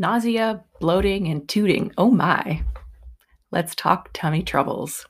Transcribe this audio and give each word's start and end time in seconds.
nausea, 0.00 0.64
bloating, 0.80 1.28
and 1.28 1.46
tooting. 1.46 1.92
Oh 1.98 2.10
my. 2.10 2.62
Let's 3.50 3.74
talk 3.74 4.08
tummy 4.14 4.42
troubles. 4.42 5.04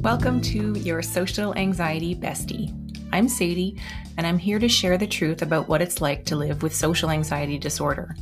Welcome 0.00 0.40
to 0.42 0.78
your 0.78 1.02
social 1.02 1.52
anxiety 1.56 2.14
bestie. 2.14 2.70
I'm 3.12 3.28
Sadie, 3.28 3.80
and 4.16 4.24
I'm 4.24 4.38
here 4.38 4.60
to 4.60 4.68
share 4.68 4.96
the 4.96 5.08
truth 5.08 5.42
about 5.42 5.66
what 5.68 5.82
it's 5.82 6.00
like 6.00 6.24
to 6.26 6.36
live 6.36 6.62
with 6.62 6.72
social 6.72 7.10
anxiety 7.10 7.58
disorder. 7.58 8.14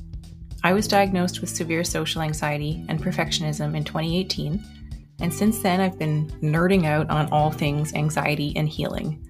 I 0.65 0.73
was 0.73 0.89
diagnosed 0.89 1.43
with 1.43 1.51
severe 1.51 1.85
social 1.85 2.23
anxiety 2.23 2.83
and 2.89 2.99
perfectionism 2.99 3.77
in 3.77 3.85
2018, 3.85 4.65
and 5.21 5.35
since 5.35 5.59
then 5.59 5.83
I've 5.83 5.99
been 5.99 6.29
nerding 6.41 6.87
out 6.87 7.11
on 7.11 7.31
all 7.31 7.51
things 7.51 7.93
anxiety 7.93 8.55
and 8.57 8.71
healing. 8.71 9.23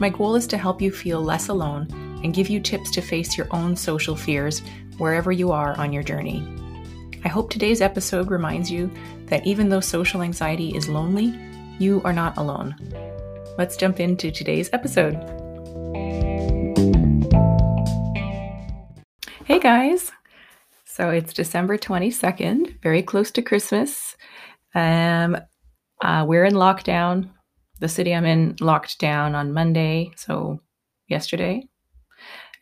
My 0.00 0.08
goal 0.08 0.34
is 0.34 0.48
to 0.48 0.58
help 0.58 0.82
you 0.82 0.90
feel 0.90 1.22
less 1.22 1.48
alone 1.48 1.86
and 2.24 2.34
give 2.34 2.48
you 2.48 2.58
tips 2.58 2.90
to 2.92 3.00
face 3.00 3.38
your 3.38 3.46
own 3.52 3.76
social 3.76 4.16
fears 4.16 4.60
wherever 4.98 5.30
you 5.30 5.52
are 5.52 5.78
on 5.78 5.92
your 5.92 6.02
journey. 6.02 6.44
I 7.24 7.28
hope 7.28 7.50
today's 7.50 7.80
episode 7.80 8.30
reminds 8.30 8.70
you 8.70 8.90
that 9.26 9.46
even 9.46 9.68
though 9.68 9.80
social 9.80 10.22
anxiety 10.22 10.74
is 10.74 10.88
lonely, 10.88 11.38
you 11.78 12.02
are 12.04 12.12
not 12.12 12.36
alone 12.36 12.74
let's 13.60 13.76
jump 13.76 14.00
into 14.00 14.30
today's 14.30 14.70
episode. 14.72 15.14
Hey 19.44 19.58
guys! 19.58 20.10
So 20.86 21.10
it's 21.10 21.34
December 21.34 21.76
22nd, 21.76 22.80
very 22.82 23.02
close 23.02 23.30
to 23.32 23.42
Christmas. 23.42 24.16
Um, 24.74 25.36
uh, 26.00 26.24
we're 26.26 26.46
in 26.46 26.54
lockdown. 26.54 27.28
The 27.80 27.88
city 27.88 28.14
I'm 28.14 28.24
in 28.24 28.56
locked 28.60 28.98
down 28.98 29.34
on 29.34 29.52
Monday, 29.52 30.12
so 30.16 30.60
yesterday. 31.08 31.66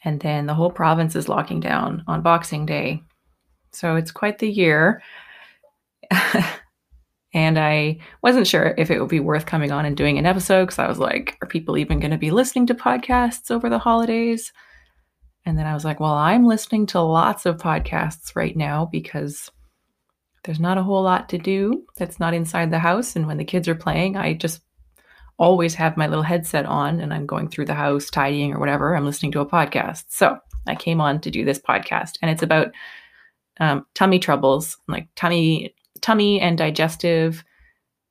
And 0.04 0.20
then 0.20 0.46
the 0.46 0.54
whole 0.54 0.70
province 0.70 1.16
is 1.16 1.28
locking 1.28 1.60
down 1.60 2.04
on 2.06 2.22
Boxing 2.22 2.66
Day. 2.66 3.02
So 3.72 3.96
it's 3.96 4.12
quite 4.12 4.38
the 4.38 4.50
year. 4.50 5.02
And 7.34 7.58
I 7.58 7.98
wasn't 8.22 8.46
sure 8.46 8.74
if 8.78 8.90
it 8.90 9.00
would 9.00 9.10
be 9.10 9.20
worth 9.20 9.44
coming 9.44 9.70
on 9.70 9.84
and 9.84 9.96
doing 9.96 10.18
an 10.18 10.26
episode 10.26 10.64
because 10.64 10.78
I 10.78 10.88
was 10.88 10.98
like, 10.98 11.36
are 11.42 11.48
people 11.48 11.76
even 11.76 12.00
going 12.00 12.10
to 12.10 12.18
be 12.18 12.30
listening 12.30 12.66
to 12.66 12.74
podcasts 12.74 13.50
over 13.50 13.68
the 13.68 13.78
holidays? 13.78 14.52
And 15.44 15.58
then 15.58 15.66
I 15.66 15.74
was 15.74 15.84
like, 15.84 16.00
well, 16.00 16.14
I'm 16.14 16.46
listening 16.46 16.86
to 16.86 17.00
lots 17.00 17.44
of 17.44 17.58
podcasts 17.58 18.34
right 18.34 18.56
now 18.56 18.86
because 18.86 19.50
there's 20.44 20.60
not 20.60 20.78
a 20.78 20.82
whole 20.82 21.02
lot 21.02 21.28
to 21.28 21.38
do 21.38 21.84
that's 21.96 22.18
not 22.18 22.32
inside 22.32 22.70
the 22.70 22.78
house. 22.78 23.14
And 23.14 23.26
when 23.26 23.36
the 23.36 23.44
kids 23.44 23.68
are 23.68 23.74
playing, 23.74 24.16
I 24.16 24.32
just 24.32 24.62
always 25.38 25.74
have 25.74 25.96
my 25.96 26.06
little 26.06 26.24
headset 26.24 26.66
on 26.66 27.00
and 27.00 27.14
I'm 27.14 27.26
going 27.26 27.48
through 27.48 27.66
the 27.66 27.74
house, 27.74 28.10
tidying 28.10 28.52
or 28.52 28.58
whatever. 28.58 28.94
I'm 28.94 29.06
listening 29.06 29.32
to 29.32 29.40
a 29.40 29.46
podcast. 29.46 30.04
So 30.08 30.38
I 30.66 30.74
came 30.74 31.00
on 31.00 31.20
to 31.20 31.30
do 31.30 31.44
this 31.44 31.58
podcast, 31.58 32.18
and 32.20 32.30
it's 32.30 32.42
about 32.42 32.72
um, 33.60 33.86
tummy 33.94 34.18
troubles, 34.18 34.76
like 34.86 35.08
tummy 35.16 35.74
tummy 36.00 36.40
and 36.40 36.56
digestive 36.58 37.44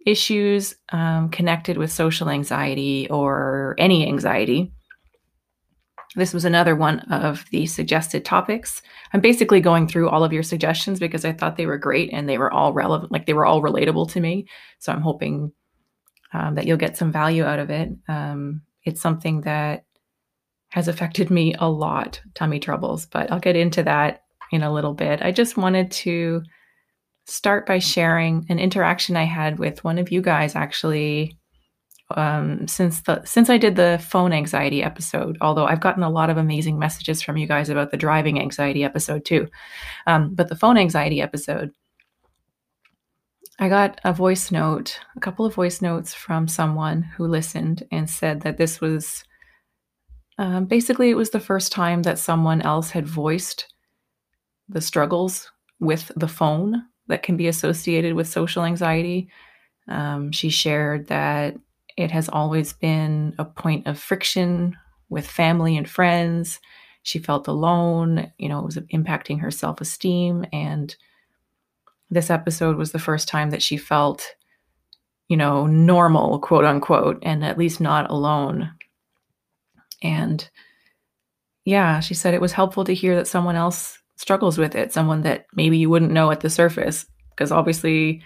issues 0.06 0.76
um, 0.92 1.30
connected 1.30 1.78
with 1.78 1.92
social 1.92 2.30
anxiety 2.30 3.10
or 3.10 3.76
any 3.78 4.08
anxiety. 4.08 4.72
This 6.16 6.34
was 6.34 6.46
another 6.46 6.76
one 6.76 7.00
of 7.12 7.46
the 7.52 7.66
suggested 7.66 8.26
topics. 8.26 8.82
I'm 9.14 9.22
basically 9.22 9.62
going 9.62 9.88
through 9.88 10.10
all 10.10 10.24
of 10.24 10.34
your 10.34 10.44
suggestions 10.44 11.00
because 11.00 11.26
I 11.26 11.34
thought 11.34 11.58
they 11.58 11.66
were 11.66 11.78
great 11.78 12.12
and 12.12 12.28
they 12.28 12.38
were 12.38 12.52
all 12.52 12.74
relevant, 12.74 13.12
like 13.12 13.26
they 13.26 13.34
were 13.34 13.46
all 13.46 13.62
relatable 13.62 14.10
to 14.12 14.20
me. 14.20 14.48
So 14.80 14.92
I'm 14.92 15.02
hoping 15.02 15.52
um, 16.34 16.56
that 16.56 16.66
you'll 16.66 16.78
get 16.78 16.98
some 16.98 17.12
value 17.12 17.44
out 17.44 17.60
of 17.60 17.70
it. 17.70 17.90
Um, 18.08 18.62
it's 18.84 19.02
something 19.02 19.42
that 19.42 19.86
has 20.70 20.88
affected 20.88 21.30
me 21.30 21.56
a 21.60 21.70
lot, 21.70 22.22
tummy 22.34 22.60
troubles, 22.60 23.06
but 23.06 23.32
I'll 23.32 23.40
get 23.40 23.56
into 23.56 23.84
that 23.84 24.24
in 24.52 24.64
a 24.64 24.74
little 24.74 24.94
bit. 24.94 25.22
I 25.22 25.32
just 25.32 25.58
wanted 25.58 25.92
to 25.92 26.44
start 27.26 27.66
by 27.66 27.80
sharing 27.80 28.46
an 28.50 28.60
interaction 28.60 29.18
I 29.18 29.24
had 29.24 29.60
with 29.60 29.84
one 29.84 29.98
of 29.98 30.12
you 30.12 30.22
guys 30.22 30.56
actually 30.56 31.38
um, 32.16 32.68
since 32.68 33.02
the 33.02 33.22
since 33.26 33.50
I 33.50 33.58
did 33.58 33.76
the 33.76 34.02
phone 34.02 34.32
anxiety 34.32 34.82
episode. 34.82 35.38
Although 35.42 35.66
I've 35.66 35.82
gotten 35.82 36.04
a 36.04 36.10
lot 36.10 36.30
of 36.30 36.38
amazing 36.38 36.80
messages 36.80 37.22
from 37.22 37.38
you 37.38 37.48
guys 37.48 37.70
about 37.70 37.92
the 37.92 37.98
driving 37.98 38.40
anxiety 38.40 38.84
episode 38.84 39.26
too, 39.26 39.48
um, 40.06 40.34
but 40.34 40.48
the 40.48 40.56
phone 40.56 40.78
anxiety 40.78 41.22
episode, 41.22 41.72
I 43.60 43.70
got 43.70 44.00
a 44.04 44.14
voice 44.14 44.52
note, 44.52 45.00
a 45.16 45.20
couple 45.20 45.46
of 45.46 45.56
voice 45.56 45.82
notes 45.82 46.14
from 46.14 46.48
someone 46.48 47.02
who 47.02 47.28
listened 47.28 47.88
and 47.92 48.10
said 48.10 48.42
that 48.42 48.58
this 48.58 48.80
was 48.80 49.24
um, 50.38 50.66
basically 50.66 51.10
it 51.10 51.18
was 51.18 51.32
the 51.32 51.40
first 51.40 51.72
time 51.72 52.04
that 52.04 52.20
someone 52.20 52.62
else 52.62 52.92
had 52.92 53.08
voiced 53.08 53.74
the 54.70 54.82
struggles 54.82 55.52
with 55.80 56.12
the 56.16 56.28
phone 56.28 56.84
that 57.08 57.24
can 57.24 57.38
be 57.38 57.48
associated 57.48 58.14
with 58.14 58.28
social 58.28 58.64
anxiety. 58.64 59.30
Um, 59.88 60.32
she 60.32 60.50
shared 60.50 61.08
that 61.08 61.56
it 61.98 62.12
has 62.12 62.30
always 62.30 62.74
been 62.74 63.34
a 63.40 63.46
point 63.46 63.88
of 63.88 63.98
friction 63.98 64.78
with 65.10 65.26
family 65.26 65.76
and 65.78 65.90
friends. 65.90 66.60
She 67.02 67.18
felt 67.18 67.48
alone, 67.48 68.32
you 68.38 68.50
know, 68.50 68.60
it 68.60 68.66
was 68.66 68.78
impacting 68.94 69.40
her 69.40 69.50
self 69.50 69.82
esteem. 69.82 70.46
And 70.54 70.96
this 72.10 72.30
episode 72.30 72.78
was 72.78 72.92
the 72.92 73.00
first 73.00 73.28
time 73.28 73.50
that 73.50 73.62
she 73.62 73.78
felt, 73.78 74.36
you 75.28 75.38
know, 75.38 75.66
normal, 75.66 76.40
quote 76.40 76.66
unquote, 76.66 77.20
and 77.22 77.44
at 77.44 77.58
least 77.58 77.82
not 77.82 78.10
alone. 78.10 78.72
And 80.02 80.50
yeah, 81.66 82.00
she 82.00 82.14
said 82.14 82.34
it 82.34 82.42
was 82.42 82.54
helpful 82.54 82.86
to 82.86 82.94
hear 82.94 83.16
that 83.16 83.28
someone 83.28 83.56
else 83.56 84.00
struggles 84.16 84.58
with 84.58 84.76
it, 84.76 84.94
someone 84.94 85.24
that 85.24 85.48
maybe 85.54 85.78
you 85.78 85.90
wouldn't 85.90 86.12
know 86.12 86.32
at 86.32 86.40
the 86.40 86.50
surface. 86.50 87.06
Because 87.32 87.52
obviously, 87.52 88.24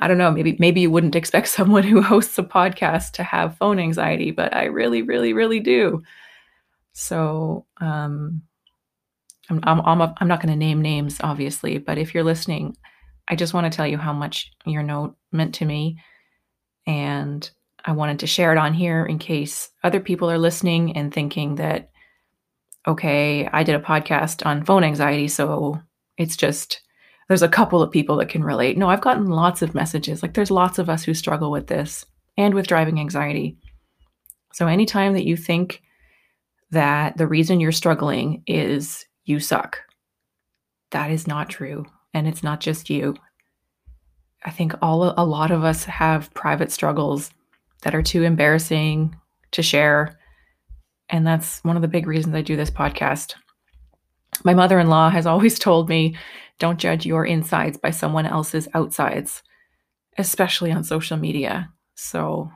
I 0.00 0.08
don't 0.08 0.18
know, 0.18 0.30
maybe 0.30 0.56
maybe 0.58 0.80
you 0.80 0.90
wouldn't 0.90 1.14
expect 1.16 1.48
someone 1.48 1.82
who 1.82 2.00
hosts 2.02 2.38
a 2.38 2.42
podcast 2.42 3.12
to 3.12 3.22
have 3.22 3.58
phone 3.58 3.78
anxiety, 3.78 4.30
but 4.30 4.54
I 4.54 4.64
really, 4.64 5.02
really, 5.02 5.32
really 5.32 5.60
do. 5.60 6.02
So 6.92 7.66
um, 7.78 8.42
I'm 9.50 9.60
I'm 9.64 9.80
I'm, 9.80 10.00
a, 10.00 10.14
I'm 10.18 10.28
not 10.28 10.40
going 10.40 10.52
to 10.52 10.56
name 10.58 10.82
names, 10.82 11.18
obviously, 11.20 11.78
but 11.78 11.98
if 11.98 12.14
you're 12.14 12.24
listening, 12.24 12.76
I 13.28 13.36
just 13.36 13.54
want 13.54 13.70
to 13.70 13.76
tell 13.76 13.86
you 13.86 13.98
how 13.98 14.12
much 14.12 14.52
your 14.64 14.82
note 14.82 15.16
meant 15.32 15.54
to 15.56 15.64
me, 15.64 15.98
and 16.86 17.48
I 17.84 17.92
wanted 17.92 18.20
to 18.20 18.26
share 18.26 18.52
it 18.52 18.58
on 18.58 18.74
here 18.74 19.04
in 19.04 19.18
case 19.18 19.70
other 19.84 20.00
people 20.00 20.30
are 20.30 20.38
listening 20.38 20.96
and 20.96 21.12
thinking 21.12 21.56
that 21.56 21.90
okay, 22.88 23.48
I 23.52 23.64
did 23.64 23.74
a 23.74 23.80
podcast 23.80 24.46
on 24.46 24.64
phone 24.64 24.84
anxiety, 24.84 25.28
so 25.28 25.80
it's 26.16 26.36
just 26.36 26.80
there's 27.28 27.42
a 27.42 27.48
couple 27.48 27.82
of 27.82 27.90
people 27.90 28.16
that 28.16 28.28
can 28.28 28.44
relate. 28.44 28.78
No, 28.78 28.88
I've 28.88 29.00
gotten 29.00 29.26
lots 29.26 29.62
of 29.62 29.74
messages. 29.74 30.22
Like 30.22 30.34
there's 30.34 30.50
lots 30.50 30.78
of 30.78 30.88
us 30.88 31.02
who 31.02 31.14
struggle 31.14 31.50
with 31.50 31.66
this 31.66 32.04
and 32.36 32.54
with 32.54 32.68
driving 32.68 33.00
anxiety. 33.00 33.58
So 34.52 34.68
anytime 34.68 35.14
that 35.14 35.26
you 35.26 35.36
think 35.36 35.82
that 36.70 37.16
the 37.16 37.26
reason 37.26 37.60
you're 37.60 37.72
struggling 37.72 38.42
is 38.46 39.05
you 39.26 39.38
suck, 39.38 39.80
that 40.90 41.10
is 41.10 41.26
not 41.26 41.50
true. 41.50 41.84
And 42.14 42.26
it's 42.26 42.42
not 42.42 42.60
just 42.60 42.88
you. 42.88 43.14
I 44.44 44.50
think 44.50 44.72
all 44.80 45.12
a 45.16 45.24
lot 45.24 45.50
of 45.50 45.64
us 45.64 45.84
have 45.84 46.32
private 46.32 46.72
struggles 46.72 47.30
that 47.82 47.94
are 47.94 48.02
too 48.02 48.22
embarrassing 48.22 49.14
to 49.50 49.62
share 49.62 50.18
and 51.08 51.26
that's 51.26 51.62
one 51.62 51.76
of 51.76 51.82
the 51.82 51.88
big 51.88 52.06
reasons 52.06 52.34
I 52.34 52.42
do 52.42 52.56
this 52.56 52.70
podcast. 52.70 53.34
My 54.44 54.54
mother 54.54 54.78
in 54.78 54.88
law 54.88 55.10
has 55.10 55.26
always 55.26 55.58
told 55.58 55.88
me 55.88 56.16
don't 56.58 56.80
judge 56.80 57.04
your 57.04 57.24
insides 57.24 57.76
by 57.76 57.90
someone 57.90 58.26
else's 58.26 58.68
outsides, 58.74 59.42
especially 60.16 60.72
on 60.72 60.84
social 60.84 61.16
media. 61.16 61.70
So 61.94 62.50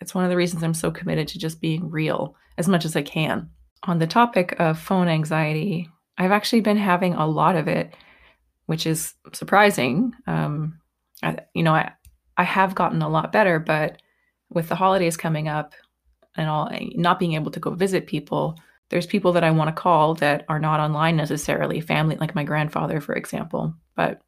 it's 0.00 0.14
one 0.14 0.24
of 0.24 0.30
the 0.30 0.36
reasons 0.36 0.62
I'm 0.62 0.74
so 0.74 0.90
committed 0.90 1.28
to 1.28 1.38
just 1.38 1.60
being 1.60 1.90
real 1.90 2.36
as 2.58 2.68
much 2.68 2.84
as 2.84 2.94
I 2.94 3.02
can. 3.02 3.50
On 3.82 3.98
the 3.98 4.06
topic 4.06 4.54
of 4.60 4.78
phone 4.78 5.08
anxiety, 5.08 5.88
I've 6.16 6.32
actually 6.32 6.60
been 6.60 6.76
having 6.76 7.14
a 7.14 7.26
lot 7.26 7.56
of 7.56 7.68
it, 7.68 7.94
which 8.66 8.86
is 8.86 9.14
surprising. 9.32 10.12
Um, 10.26 10.80
I, 11.22 11.38
you 11.54 11.62
know, 11.62 11.74
I, 11.74 11.92
I 12.36 12.44
have 12.44 12.74
gotten 12.74 13.02
a 13.02 13.08
lot 13.08 13.32
better, 13.32 13.58
but 13.58 14.00
with 14.50 14.68
the 14.68 14.74
holidays 14.74 15.16
coming 15.16 15.48
up, 15.48 15.74
and 16.36 16.48
all 16.48 16.68
not 16.96 17.18
being 17.18 17.34
able 17.34 17.50
to 17.52 17.60
go 17.60 17.70
visit 17.70 18.08
people 18.08 18.58
there's 18.90 19.06
people 19.06 19.32
that 19.32 19.44
i 19.44 19.50
want 19.50 19.68
to 19.68 19.80
call 19.80 20.14
that 20.14 20.44
are 20.48 20.58
not 20.58 20.80
online 20.80 21.16
necessarily 21.16 21.80
family 21.80 22.16
like 22.16 22.34
my 22.34 22.44
grandfather 22.44 23.00
for 23.00 23.14
example. 23.14 23.74
But 23.96 24.20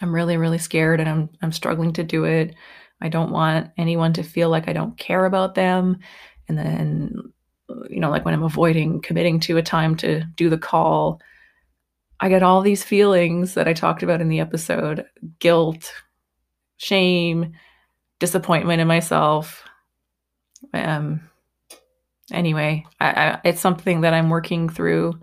i'm 0.00 0.14
really 0.14 0.36
really 0.36 0.58
scared 0.58 1.00
and 1.00 1.08
i'm 1.08 1.30
i'm 1.42 1.52
struggling 1.52 1.92
to 1.94 2.04
do 2.04 2.24
it. 2.24 2.54
I 3.00 3.08
don't 3.08 3.32
want 3.32 3.70
anyone 3.76 4.12
to 4.14 4.22
feel 4.22 4.48
like 4.48 4.68
i 4.68 4.72
don't 4.72 4.98
care 4.98 5.24
about 5.24 5.54
them. 5.54 5.98
And 6.48 6.58
then 6.58 7.32
you 7.88 8.00
know 8.00 8.10
like 8.10 8.24
when 8.24 8.34
i'm 8.34 8.42
avoiding 8.42 9.00
committing 9.00 9.40
to 9.40 9.56
a 9.56 9.62
time 9.62 9.96
to 9.96 10.22
do 10.36 10.48
the 10.48 10.58
call 10.58 11.20
i 12.20 12.28
get 12.28 12.42
all 12.42 12.60
these 12.60 12.84
feelings 12.84 13.54
that 13.54 13.68
i 13.68 13.72
talked 13.72 14.02
about 14.02 14.20
in 14.20 14.28
the 14.28 14.40
episode 14.40 15.04
guilt 15.38 15.92
shame 16.76 17.52
disappointment 18.18 18.80
in 18.80 18.88
myself 18.88 19.64
um, 20.74 21.20
anyway, 22.32 22.84
I, 23.00 23.10
I, 23.10 23.40
it's 23.44 23.60
something 23.60 24.02
that 24.02 24.14
I'm 24.14 24.30
working 24.30 24.68
through. 24.68 25.18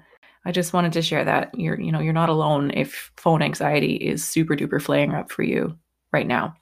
I 0.45 0.51
just 0.51 0.73
wanted 0.73 0.93
to 0.93 1.01
share 1.01 1.25
that 1.25 1.51
you're, 1.53 1.79
you 1.79 1.91
know, 1.91 1.99
you're 1.99 2.13
not 2.13 2.29
alone 2.29 2.71
if 2.73 3.11
phone 3.17 3.41
anxiety 3.41 3.95
is 3.95 4.25
super 4.25 4.55
duper 4.55 4.81
flaring 4.81 5.13
up 5.13 5.31
for 5.31 5.43
you 5.43 5.77
right 6.11 6.27
now. 6.27 6.55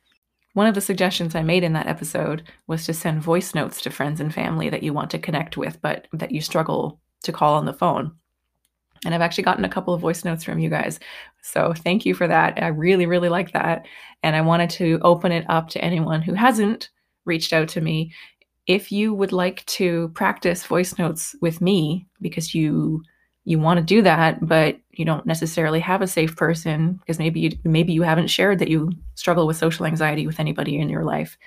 One 0.57 0.65
of 0.65 0.73
the 0.73 0.81
suggestions 0.81 1.35
I 1.35 1.43
made 1.43 1.63
in 1.63 1.73
that 1.73 1.85
episode 1.85 2.41
was 2.65 2.83
to 2.87 2.93
send 2.95 3.21
voice 3.21 3.53
notes 3.53 3.79
to 3.81 3.91
friends 3.91 4.19
and 4.19 4.33
family 4.33 4.71
that 4.71 4.81
you 4.81 4.91
want 4.91 5.11
to 5.11 5.19
connect 5.19 5.55
with, 5.55 5.79
but 5.83 6.07
that 6.13 6.31
you 6.31 6.41
struggle 6.41 6.99
to 7.25 7.31
call 7.31 7.53
on 7.53 7.65
the 7.65 7.73
phone. 7.73 8.11
And 9.05 9.13
I've 9.13 9.21
actually 9.21 9.43
gotten 9.43 9.65
a 9.65 9.69
couple 9.69 9.93
of 9.93 10.01
voice 10.01 10.25
notes 10.25 10.43
from 10.43 10.57
you 10.57 10.71
guys. 10.71 10.99
So 11.43 11.75
thank 11.75 12.07
you 12.07 12.15
for 12.15 12.27
that. 12.27 12.57
I 12.59 12.69
really, 12.69 13.05
really 13.05 13.29
like 13.29 13.51
that. 13.51 13.85
And 14.23 14.35
I 14.35 14.41
wanted 14.41 14.71
to 14.71 14.97
open 15.03 15.31
it 15.31 15.45
up 15.47 15.69
to 15.69 15.83
anyone 15.83 16.23
who 16.23 16.33
hasn't 16.33 16.89
reached 17.25 17.53
out 17.53 17.67
to 17.69 17.81
me. 17.81 18.11
If 18.65 18.91
you 18.91 19.13
would 19.13 19.31
like 19.31 19.63
to 19.67 20.09
practice 20.15 20.65
voice 20.65 20.97
notes 20.97 21.35
with 21.39 21.61
me 21.61 22.07
because 22.19 22.55
you 22.55 23.03
you 23.47 23.59
want 23.59 23.77
to 23.77 23.83
do 23.83 24.01
that, 24.01 24.45
but 24.45 24.77
you 24.91 25.05
don't 25.05 25.25
necessarily 25.25 25.79
have 25.79 26.01
a 26.01 26.07
safe 26.07 26.35
person 26.35 26.95
because 26.95 27.17
maybe 27.17 27.39
you, 27.39 27.51
maybe 27.63 27.93
you 27.93 28.01
haven't 28.01 28.27
shared 28.27 28.59
that 28.59 28.67
you 28.67 28.91
struggle 29.15 29.47
with 29.47 29.55
social 29.55 29.85
anxiety 29.85 30.27
with 30.27 30.41
anybody 30.41 30.77
in 30.77 30.89
your 30.89 31.05
life. 31.05 31.37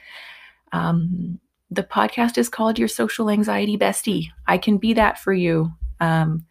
Um, 0.73 1.39
the 1.71 1.83
podcast 1.83 2.39
is 2.39 2.49
called 2.49 2.79
Your 2.79 2.89
Social 2.89 3.29
Anxiety 3.29 3.77
Bestie. 3.77 4.29
I 4.47 4.57
can 4.57 4.79
be 4.79 4.95
that 4.95 5.19
for 5.19 5.35
you. 5.35 5.75
Um, 6.01 6.47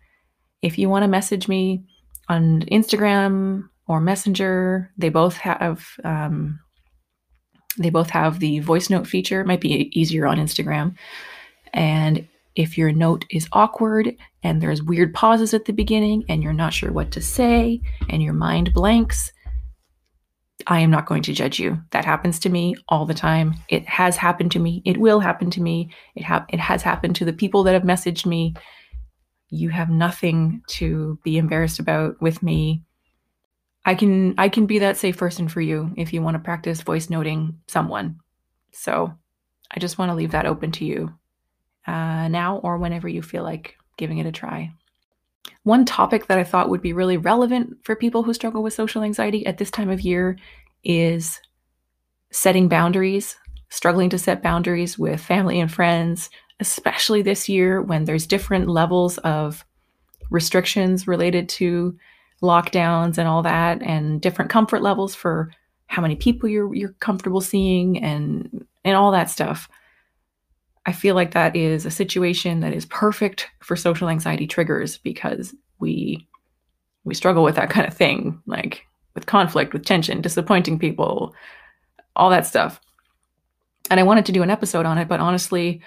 if 0.61 0.77
you 0.77 0.87
want 0.87 1.01
to 1.01 1.07
message 1.07 1.47
me 1.47 1.83
on 2.27 2.61
Instagram 2.71 3.69
or 3.87 3.99
Messenger, 3.99 4.91
they 4.99 5.09
both 5.09 5.37
have 5.37 5.83
um, 6.03 6.59
they 7.79 7.89
both 7.89 8.11
have 8.11 8.39
the 8.39 8.59
voice 8.59 8.91
note 8.91 9.07
feature. 9.07 9.41
It 9.41 9.47
might 9.47 9.61
be 9.61 9.89
easier 9.99 10.27
on 10.27 10.37
Instagram. 10.37 10.93
And 11.73 12.27
if 12.59 12.77
your 12.77 12.91
note 12.91 13.25
is 13.31 13.47
awkward 13.53 14.15
and 14.43 14.61
there's 14.61 14.83
weird 14.83 15.13
pauses 15.13 15.53
at 15.53 15.65
the 15.65 15.73
beginning 15.73 16.25
and 16.27 16.43
you're 16.43 16.53
not 16.53 16.73
sure 16.73 16.91
what 16.91 17.11
to 17.11 17.21
say 17.21 17.81
and 18.09 18.21
your 18.21 18.33
mind 18.33 18.73
blanks, 18.73 19.31
I 20.67 20.79
am 20.81 20.91
not 20.91 21.05
going 21.05 21.23
to 21.23 21.33
judge 21.33 21.57
you. 21.57 21.81
That 21.91 22.03
happens 22.03 22.37
to 22.39 22.49
me 22.49 22.75
all 22.89 23.05
the 23.05 23.13
time. 23.13 23.55
It 23.69 23.87
has 23.87 24.17
happened 24.17 24.51
to 24.51 24.59
me. 24.59 24.81
It 24.85 24.97
will 24.97 25.21
happen 25.21 25.49
to 25.51 25.61
me. 25.61 25.89
It, 26.15 26.23
ha- 26.23 26.45
it 26.49 26.59
has 26.59 26.81
happened 26.83 27.15
to 27.15 27.25
the 27.25 27.33
people 27.33 27.63
that 27.63 27.73
have 27.73 27.83
messaged 27.83 28.25
me 28.25 28.53
you 29.49 29.69
have 29.69 29.89
nothing 29.89 30.61
to 30.67 31.19
be 31.23 31.37
embarrassed 31.37 31.79
about 31.79 32.21
with 32.21 32.43
me 32.43 32.83
i 33.85 33.95
can 33.95 34.35
i 34.37 34.47
can 34.47 34.65
be 34.65 34.79
that 34.79 34.97
safe 34.97 35.17
person 35.17 35.47
for 35.47 35.61
you 35.61 35.91
if 35.97 36.13
you 36.13 36.21
want 36.21 36.35
to 36.35 36.39
practice 36.39 36.81
voice 36.81 37.09
noting 37.09 37.57
someone 37.67 38.19
so 38.71 39.11
i 39.71 39.79
just 39.79 39.97
want 39.97 40.09
to 40.09 40.15
leave 40.15 40.31
that 40.31 40.45
open 40.45 40.71
to 40.71 40.85
you 40.85 41.11
uh, 41.87 42.27
now 42.27 42.57
or 42.57 42.77
whenever 42.77 43.07
you 43.07 43.21
feel 43.21 43.43
like 43.43 43.75
giving 43.97 44.17
it 44.17 44.25
a 44.25 44.31
try 44.31 44.71
one 45.63 45.85
topic 45.85 46.27
that 46.27 46.37
i 46.37 46.43
thought 46.43 46.69
would 46.69 46.81
be 46.81 46.93
really 46.93 47.17
relevant 47.17 47.77
for 47.83 47.95
people 47.95 48.23
who 48.23 48.33
struggle 48.33 48.63
with 48.63 48.73
social 48.73 49.03
anxiety 49.03 49.45
at 49.45 49.57
this 49.57 49.71
time 49.71 49.89
of 49.89 50.01
year 50.01 50.37
is 50.83 51.39
setting 52.31 52.67
boundaries 52.67 53.35
struggling 53.69 54.09
to 54.09 54.17
set 54.17 54.41
boundaries 54.41 54.97
with 54.97 55.19
family 55.19 55.59
and 55.59 55.71
friends 55.71 56.29
especially 56.59 57.21
this 57.21 57.47
year 57.47 57.81
when 57.81 58.05
there's 58.05 58.27
different 58.27 58.67
levels 58.67 59.17
of 59.19 59.65
restrictions 60.29 61.07
related 61.07 61.49
to 61.49 61.97
lockdowns 62.41 63.17
and 63.17 63.27
all 63.27 63.41
that 63.43 63.81
and 63.81 64.21
different 64.21 64.51
comfort 64.51 64.81
levels 64.81 65.15
for 65.15 65.51
how 65.87 66.01
many 66.01 66.15
people 66.15 66.47
you're 66.47 66.73
you're 66.73 66.93
comfortable 66.99 67.41
seeing 67.41 68.01
and 68.01 68.65
and 68.85 68.95
all 68.95 69.11
that 69.11 69.29
stuff. 69.29 69.67
I 70.85 70.91
feel 70.91 71.15
like 71.15 71.31
that 71.31 71.55
is 71.55 71.85
a 71.85 71.91
situation 71.91 72.61
that 72.61 72.73
is 72.73 72.85
perfect 72.85 73.47
for 73.61 73.75
social 73.75 74.09
anxiety 74.09 74.47
triggers 74.47 74.97
because 74.97 75.53
we 75.79 76.27
we 77.03 77.13
struggle 77.13 77.43
with 77.43 77.55
that 77.55 77.69
kind 77.69 77.87
of 77.87 77.93
thing, 77.93 78.41
like 78.45 78.85
with 79.15 79.25
conflict, 79.25 79.73
with 79.73 79.85
tension, 79.85 80.21
disappointing 80.21 80.77
people, 80.79 81.33
all 82.15 82.29
that 82.29 82.45
stuff. 82.45 82.79
And 83.89 83.99
I 83.99 84.03
wanted 84.03 84.25
to 84.27 84.31
do 84.31 84.43
an 84.43 84.49
episode 84.49 84.85
on 84.85 84.97
it, 84.97 85.07
but 85.07 85.19
honestly, 85.19 85.81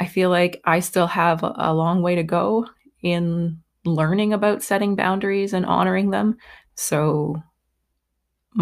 I 0.00 0.06
feel 0.06 0.30
like 0.30 0.60
I 0.64 0.80
still 0.80 1.06
have 1.06 1.42
a, 1.42 1.72
long 1.72 2.02
way 2.02 2.16
to 2.16 2.22
go 2.22 2.66
in 3.02 3.60
learning 3.84 4.32
about 4.32 4.62
setting 4.62 4.96
boundaries 4.96 5.52
and 5.52 5.66
honoring 5.66 6.10
them. 6.10 6.36
So 6.74 7.40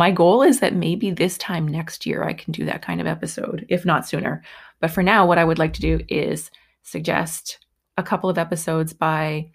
my 0.00 0.10
goal 0.10 0.40
is 0.40 0.60
that 0.60 0.74
maybe 0.74 1.10
this 1.10 1.36
time 1.36 1.68
next 1.68 2.06
year 2.06 2.24
I 2.24 2.32
can 2.32 2.52
do 2.52 2.64
that 2.64 2.80
kind 2.80 3.02
of 3.02 3.06
episode, 3.06 3.66
if 3.68 3.84
not 3.84 4.08
sooner. 4.08 4.42
But 4.80 4.90
for 4.90 5.02
now, 5.02 5.26
what 5.26 5.36
I 5.36 5.44
would 5.44 5.58
like 5.58 5.74
to 5.74 5.82
do 5.82 6.00
is 6.08 6.50
suggest 6.84 7.58
a 7.98 8.02
couple 8.02 8.30
of 8.30 8.38
episodes 8.38 8.94
by 8.94 9.50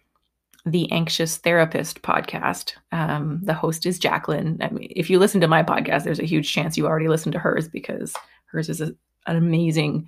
the 0.63 0.91
Anxious 0.91 1.37
Therapist 1.37 2.03
podcast. 2.03 2.73
Um, 2.91 3.39
the 3.41 3.55
host 3.55 3.87
is 3.87 3.97
Jacqueline. 3.97 4.59
I 4.61 4.69
mean, 4.69 4.93
if 4.95 5.09
you 5.09 5.17
listen 5.17 5.41
to 5.41 5.47
my 5.47 5.63
podcast, 5.63 6.03
there's 6.03 6.19
a 6.19 6.27
huge 6.27 6.53
chance 6.53 6.77
you 6.77 6.85
already 6.85 7.07
listened 7.07 7.33
to 7.33 7.39
hers 7.39 7.67
because 7.67 8.13
hers 8.45 8.69
is 8.69 8.81
a, 8.81 8.93
an 9.25 9.37
amazing, 9.37 10.07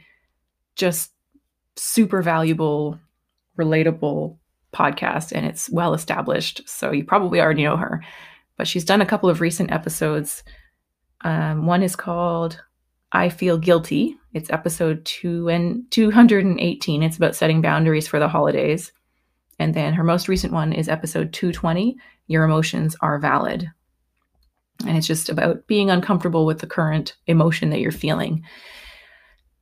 just 0.76 1.14
super 1.78 2.22
valuable, 2.22 3.00
relatable 3.58 4.38
podcast 4.72 5.32
and 5.32 5.48
it's 5.48 5.68
well 5.72 5.96
established. 5.96 6.62
So 6.70 6.92
you 6.92 7.04
probably 7.04 7.42
already 7.42 7.64
know 7.64 7.78
her. 7.78 8.04
But 8.58 8.68
she's 8.68 8.86
done 8.86 9.02
a 9.02 9.06
couple 9.06 9.30
of 9.30 9.42
recent 9.42 9.72
episodes. 9.72 10.44
Um, 11.22 11.66
one 11.66 11.84
is 11.84 11.96
called 11.96 12.62
I 13.12 13.30
Feel 13.30 13.58
Guilty. 13.58 14.18
It's 14.34 14.50
episode 14.50 15.06
two 15.06 15.50
and 15.50 15.90
218. 15.92 17.04
It's 17.04 17.18
about 17.18 17.36
setting 17.36 17.62
boundaries 17.62 18.08
for 18.08 18.20
the 18.20 18.28
holidays. 18.28 18.92
And 19.60 19.74
then 19.74 19.94
her 19.94 20.04
most 20.04 20.28
recent 20.28 20.54
one 20.54 20.74
is 20.74 20.90
episode 20.90 21.34
220 21.34 21.98
Your 22.28 22.44
Emotions 22.44 22.96
Are 23.02 23.20
Valid. 23.20 23.70
And 24.86 24.98
it's 24.98 25.08
just 25.08 25.30
about 25.30 25.66
being 25.68 25.90
uncomfortable 25.90 26.46
with 26.46 26.60
the 26.60 26.68
current 26.68 27.16
emotion 27.26 27.72
that 27.72 27.80
you're 27.80 27.92
feeling. 27.92 28.44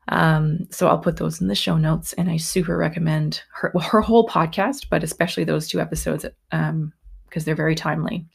Um, 0.09 0.67
so 0.69 0.87
I'll 0.87 0.99
put 0.99 1.17
those 1.17 1.41
in 1.41 1.47
the 1.47 1.55
show 1.55 1.77
notes, 1.77 2.13
and 2.13 2.29
I 2.29 2.37
super 2.37 2.77
recommend 2.77 3.41
her 3.53 3.73
her 3.79 4.01
whole 4.01 4.27
podcast, 4.27 4.87
but 4.89 5.03
especially 5.03 5.45
those 5.45 5.67
two 5.67 5.79
episodes 5.79 6.25
because 6.51 6.69
um, 6.69 6.93
they're 7.33 7.55
very 7.55 7.75
timely. 7.75 8.27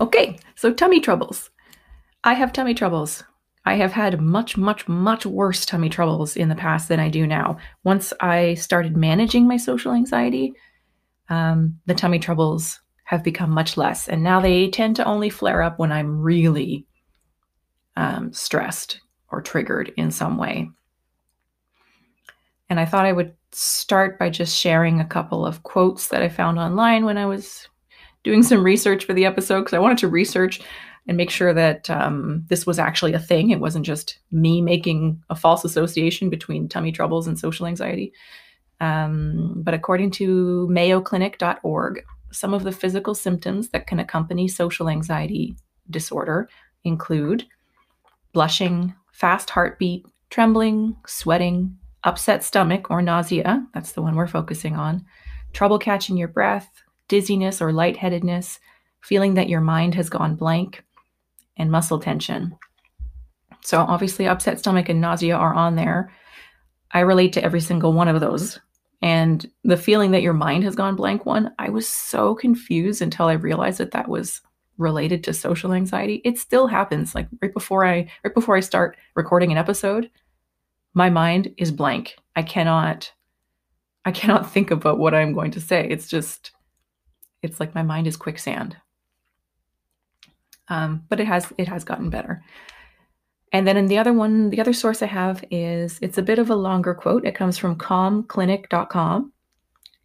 Okay, 0.00 0.38
so 0.54 0.72
tummy 0.72 1.00
troubles. 1.00 1.50
I 2.24 2.34
have 2.34 2.52
tummy 2.52 2.74
troubles. 2.74 3.24
I 3.64 3.74
have 3.74 3.92
had 3.92 4.20
much, 4.20 4.56
much, 4.56 4.88
much 4.88 5.26
worse 5.26 5.66
tummy 5.66 5.88
troubles 5.88 6.36
in 6.36 6.48
the 6.48 6.54
past 6.54 6.88
than 6.88 7.00
I 7.00 7.08
do 7.08 7.26
now. 7.26 7.58
Once 7.84 8.12
I 8.20 8.54
started 8.54 8.96
managing 8.96 9.46
my 9.46 9.56
social 9.56 9.92
anxiety, 9.92 10.54
um, 11.28 11.78
the 11.86 11.94
tummy 11.94 12.18
troubles 12.18 12.80
have 13.04 13.22
become 13.24 13.50
much 13.50 13.76
less, 13.76 14.08
and 14.08 14.22
now 14.22 14.40
they 14.40 14.68
tend 14.68 14.96
to 14.96 15.04
only 15.04 15.30
flare 15.30 15.62
up 15.62 15.78
when 15.78 15.92
I'm 15.92 16.20
really 16.20 16.86
um, 17.96 18.32
stressed 18.32 19.00
or 19.30 19.42
triggered 19.42 19.92
in 19.96 20.10
some 20.10 20.38
way. 20.38 20.70
And 22.70 22.78
I 22.78 22.84
thought 22.84 23.06
I 23.06 23.12
would 23.12 23.34
start 23.52 24.18
by 24.18 24.30
just 24.30 24.56
sharing 24.56 25.00
a 25.00 25.06
couple 25.06 25.44
of 25.44 25.62
quotes 25.62 26.08
that 26.08 26.22
I 26.22 26.28
found 26.28 26.58
online 26.58 27.04
when 27.04 27.18
I 27.18 27.26
was 27.26 27.68
doing 28.24 28.42
some 28.42 28.62
research 28.62 29.04
for 29.04 29.14
the 29.14 29.24
episode 29.24 29.60
because 29.60 29.74
I 29.74 29.78
wanted 29.78 29.98
to 29.98 30.08
research 30.08 30.60
and 31.06 31.16
make 31.16 31.30
sure 31.30 31.54
that 31.54 31.88
um, 31.88 32.44
this 32.48 32.66
was 32.66 32.78
actually 32.78 33.14
a 33.14 33.18
thing. 33.18 33.50
It 33.50 33.60
wasn't 33.60 33.86
just 33.86 34.18
me 34.30 34.60
making 34.60 35.22
a 35.30 35.34
false 35.34 35.64
association 35.64 36.28
between 36.28 36.68
tummy 36.68 36.92
troubles 36.92 37.26
and 37.26 37.38
social 37.38 37.66
anxiety. 37.66 38.12
Um, 38.80 39.54
but 39.56 39.74
according 39.74 40.10
to 40.12 40.68
mayoclinic.org, 40.70 42.04
some 42.30 42.52
of 42.52 42.62
the 42.62 42.72
physical 42.72 43.14
symptoms 43.14 43.70
that 43.70 43.86
can 43.86 43.98
accompany 43.98 44.48
social 44.48 44.88
anxiety 44.88 45.56
disorder 45.90 46.48
include 46.84 47.46
blushing, 48.32 48.94
fast 49.12 49.50
heartbeat, 49.50 50.04
trembling, 50.30 50.94
sweating, 51.06 51.76
upset 52.04 52.44
stomach 52.44 52.90
or 52.90 53.02
nausea, 53.02 53.66
that's 53.72 53.92
the 53.92 54.02
one 54.02 54.14
we're 54.14 54.26
focusing 54.26 54.76
on, 54.76 55.04
trouble 55.52 55.78
catching 55.78 56.16
your 56.16 56.28
breath, 56.28 56.70
dizziness 57.08 57.60
or 57.60 57.72
lightheadedness, 57.72 58.58
feeling 59.00 59.34
that 59.34 59.48
your 59.48 59.60
mind 59.60 59.94
has 59.94 60.10
gone 60.10 60.34
blank, 60.34 60.84
and 61.56 61.70
muscle 61.70 61.98
tension. 61.98 62.56
So, 63.62 63.80
obviously, 63.80 64.26
upset 64.26 64.58
stomach 64.58 64.88
and 64.88 65.00
nausea 65.00 65.36
are 65.36 65.54
on 65.54 65.74
there. 65.74 66.12
I 66.92 67.00
relate 67.00 67.32
to 67.34 67.44
every 67.44 67.60
single 67.60 67.92
one 67.92 68.08
of 68.08 68.20
those. 68.20 68.58
And 69.02 69.48
the 69.64 69.76
feeling 69.76 70.12
that 70.12 70.22
your 70.22 70.32
mind 70.32 70.64
has 70.64 70.74
gone 70.74 70.96
blank 70.96 71.26
one, 71.26 71.52
I 71.58 71.68
was 71.68 71.86
so 71.86 72.34
confused 72.34 73.02
until 73.02 73.26
I 73.26 73.34
realized 73.34 73.78
that 73.78 73.92
that 73.92 74.08
was 74.08 74.40
related 74.78 75.24
to 75.24 75.34
social 75.34 75.72
anxiety 75.72 76.22
it 76.24 76.38
still 76.38 76.68
happens 76.68 77.14
like 77.14 77.26
right 77.42 77.52
before 77.52 77.84
i 77.84 78.08
right 78.24 78.34
before 78.34 78.56
i 78.56 78.60
start 78.60 78.96
recording 79.16 79.50
an 79.50 79.58
episode 79.58 80.08
my 80.94 81.10
mind 81.10 81.52
is 81.58 81.72
blank 81.72 82.16
i 82.36 82.42
cannot 82.42 83.12
i 84.04 84.12
cannot 84.12 84.50
think 84.52 84.70
about 84.70 84.98
what 84.98 85.14
i'm 85.14 85.34
going 85.34 85.50
to 85.50 85.60
say 85.60 85.86
it's 85.90 86.06
just 86.06 86.52
it's 87.42 87.60
like 87.60 87.74
my 87.74 87.82
mind 87.82 88.06
is 88.06 88.16
quicksand 88.16 88.76
um, 90.68 91.04
but 91.08 91.20
it 91.20 91.26
has 91.26 91.52
it 91.58 91.68
has 91.68 91.84
gotten 91.84 92.10
better 92.10 92.42
And 93.52 93.66
then 93.66 93.76
in 93.76 93.86
the 93.86 93.98
other 93.98 94.12
one, 94.12 94.50
the 94.50 94.60
other 94.60 94.74
source 94.74 95.02
I 95.02 95.06
have 95.06 95.42
is 95.50 95.98
it's 96.02 96.18
a 96.18 96.22
bit 96.22 96.38
of 96.38 96.50
a 96.50 96.56
longer 96.56 96.94
quote. 96.94 97.24
It 97.24 97.34
comes 97.34 97.56
from 97.56 97.76
calmclinic.com 97.76 99.32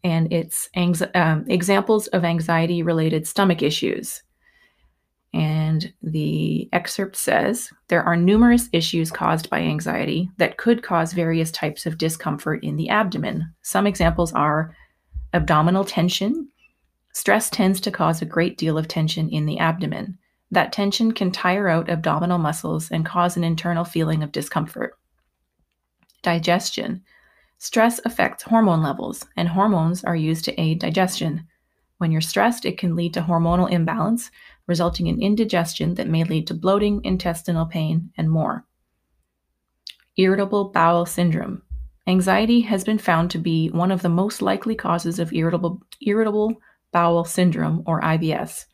and 0.03 0.31
it's 0.31 0.69
um, 1.15 1.45
examples 1.47 2.07
of 2.07 2.23
anxiety 2.23 2.83
related 2.83 3.27
stomach 3.27 3.61
issues. 3.61 4.23
And 5.33 5.91
the 6.01 6.69
excerpt 6.71 7.15
says 7.15 7.71
there 7.87 8.03
are 8.03 8.15
numerous 8.15 8.69
issues 8.71 9.11
caused 9.11 9.49
by 9.49 9.59
anxiety 9.59 10.29
that 10.37 10.57
could 10.57 10.83
cause 10.83 11.11
various 11.13 11.51
types 11.51 11.85
of 11.85 11.97
discomfort 11.97 12.63
in 12.63 12.77
the 12.77 12.89
abdomen. 12.89 13.53
Some 13.63 13.87
examples 13.87 14.31
are 14.33 14.75
abdominal 15.33 15.83
tension. 15.83 16.49
Stress 17.13 17.49
tends 17.49 17.79
to 17.81 17.91
cause 17.91 18.21
a 18.21 18.25
great 18.25 18.57
deal 18.57 18.77
of 18.77 18.87
tension 18.87 19.29
in 19.29 19.45
the 19.45 19.59
abdomen. 19.59 20.17
That 20.49 20.73
tension 20.73 21.11
can 21.11 21.31
tire 21.31 21.69
out 21.69 21.89
abdominal 21.89 22.39
muscles 22.39 22.91
and 22.91 23.05
cause 23.05 23.37
an 23.37 23.43
internal 23.43 23.85
feeling 23.85 24.23
of 24.23 24.31
discomfort. 24.31 24.97
Digestion. 26.23 27.03
Stress 27.59 28.01
affects 28.03 28.43
hormone 28.43 28.81
levels, 28.81 29.25
and 29.37 29.47
hormones 29.47 30.03
are 30.03 30.15
used 30.15 30.43
to 30.45 30.59
aid 30.59 30.79
digestion. 30.79 31.47
When 31.97 32.11
you're 32.11 32.19
stressed, 32.19 32.65
it 32.65 32.77
can 32.77 32.95
lead 32.95 33.13
to 33.13 33.21
hormonal 33.21 33.71
imbalance, 33.71 34.31
resulting 34.67 35.07
in 35.07 35.21
indigestion 35.21 35.93
that 35.95 36.09
may 36.09 36.23
lead 36.23 36.47
to 36.47 36.53
bloating, 36.53 37.03
intestinal 37.05 37.65
pain, 37.65 38.11
and 38.17 38.29
more. 38.29 38.65
Irritable 40.17 40.69
bowel 40.69 41.05
syndrome. 41.05 41.61
Anxiety 42.07 42.61
has 42.61 42.83
been 42.83 42.97
found 42.97 43.31
to 43.31 43.37
be 43.37 43.69
one 43.69 43.91
of 43.91 44.01
the 44.01 44.09
most 44.09 44.41
likely 44.41 44.75
causes 44.75 45.19
of 45.19 45.31
irritable, 45.31 45.81
irritable 46.01 46.57
bowel 46.93 47.25
syndrome, 47.25 47.83
or 47.85 47.99
IBS. 48.01 48.65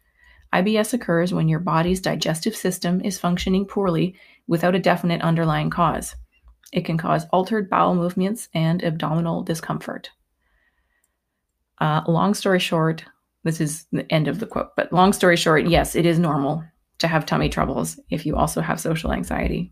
IBS 0.54 0.94
occurs 0.94 1.34
when 1.34 1.48
your 1.48 1.60
body's 1.60 2.02
digestive 2.02 2.56
system 2.56 3.02
is 3.02 3.20
functioning 3.20 3.66
poorly 3.66 4.16
without 4.48 4.76
a 4.76 4.80
definite 4.80 5.22
underlying 5.22 5.70
cause. 5.70 6.16
It 6.72 6.86
can 6.86 6.98
cause 6.98 7.26
altered 7.32 7.70
bowel 7.70 7.96
movements 7.96 8.50
and 8.54 8.84
abdominal 8.84 9.44
discomfort. 9.44 10.12
Uh, 11.80 12.02
long 12.08 12.34
story 12.34 12.60
short, 12.60 13.06
this 13.44 13.62
is 13.62 13.86
the 13.92 14.12
end 14.12 14.28
of 14.28 14.40
the 14.40 14.46
quote, 14.46 14.76
but 14.76 14.92
long 14.92 15.14
story 15.14 15.38
short, 15.38 15.66
yes, 15.68 15.96
it 15.96 16.06
is 16.06 16.20
normal 16.20 16.64
to 17.00 17.08
have 17.08 17.26
tummy 17.26 17.50
troubles 17.50 18.00
if 18.10 18.26
you 18.26 18.36
also 18.36 18.62
have 18.62 18.80
social 18.80 19.14
anxiety. 19.14 19.72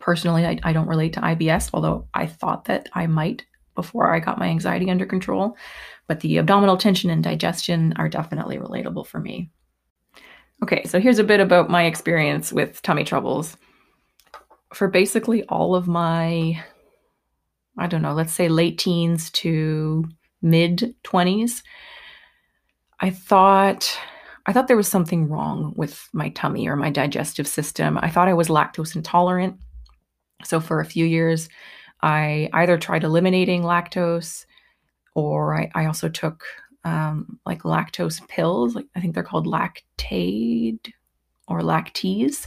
Personally, 0.00 0.46
I, 0.46 0.58
I 0.62 0.72
don't 0.72 0.88
relate 0.88 1.12
to 1.14 1.20
IBS, 1.20 1.70
although 1.74 2.08
I 2.14 2.26
thought 2.26 2.64
that 2.64 2.88
I 2.94 3.06
might 3.06 3.44
before 3.74 4.14
I 4.14 4.20
got 4.20 4.38
my 4.38 4.48
anxiety 4.48 4.90
under 4.90 5.06
control. 5.06 5.56
But 6.08 6.20
the 6.20 6.38
abdominal 6.38 6.76
tension 6.76 7.10
and 7.10 7.22
digestion 7.22 7.94
are 7.96 8.08
definitely 8.08 8.58
relatable 8.58 9.06
for 9.06 9.20
me. 9.20 9.50
Okay, 10.62 10.84
so 10.84 11.00
here's 11.00 11.18
a 11.18 11.24
bit 11.24 11.40
about 11.40 11.70
my 11.70 11.84
experience 11.84 12.52
with 12.52 12.82
tummy 12.82 13.04
troubles. 13.04 13.56
For 14.74 14.88
basically 14.88 15.44
all 15.44 15.74
of 15.74 15.88
my, 15.88 16.62
I 17.78 17.86
don't 17.86 18.02
know, 18.02 18.14
let's 18.14 18.32
say 18.32 18.48
late 18.48 18.78
teens 18.78 19.30
to 19.30 20.04
mid 20.40 20.94
20s, 21.04 21.62
I 23.00 23.10
thought 23.10 23.98
I 24.46 24.52
thought 24.52 24.66
there 24.66 24.76
was 24.76 24.88
something 24.88 25.28
wrong 25.28 25.72
with 25.76 26.08
my 26.12 26.30
tummy 26.30 26.66
or 26.66 26.74
my 26.74 26.90
digestive 26.90 27.46
system. 27.46 27.98
I 28.00 28.10
thought 28.10 28.28
I 28.28 28.34
was 28.34 28.48
lactose 28.48 28.96
intolerant. 28.96 29.56
So 30.44 30.58
for 30.58 30.80
a 30.80 30.84
few 30.84 31.04
years, 31.04 31.48
I 32.02 32.48
either 32.52 32.76
tried 32.76 33.04
eliminating 33.04 33.62
lactose 33.62 34.44
or 35.14 35.56
I, 35.56 35.70
I 35.74 35.86
also 35.86 36.08
took 36.08 36.44
um, 36.84 37.38
like 37.46 37.62
lactose 37.62 38.26
pills. 38.28 38.74
Like 38.74 38.86
I 38.96 39.00
think 39.00 39.14
they're 39.14 39.22
called 39.22 39.46
Lactaid 39.46 40.92
or 41.48 41.60
Lacteeze 41.60 42.46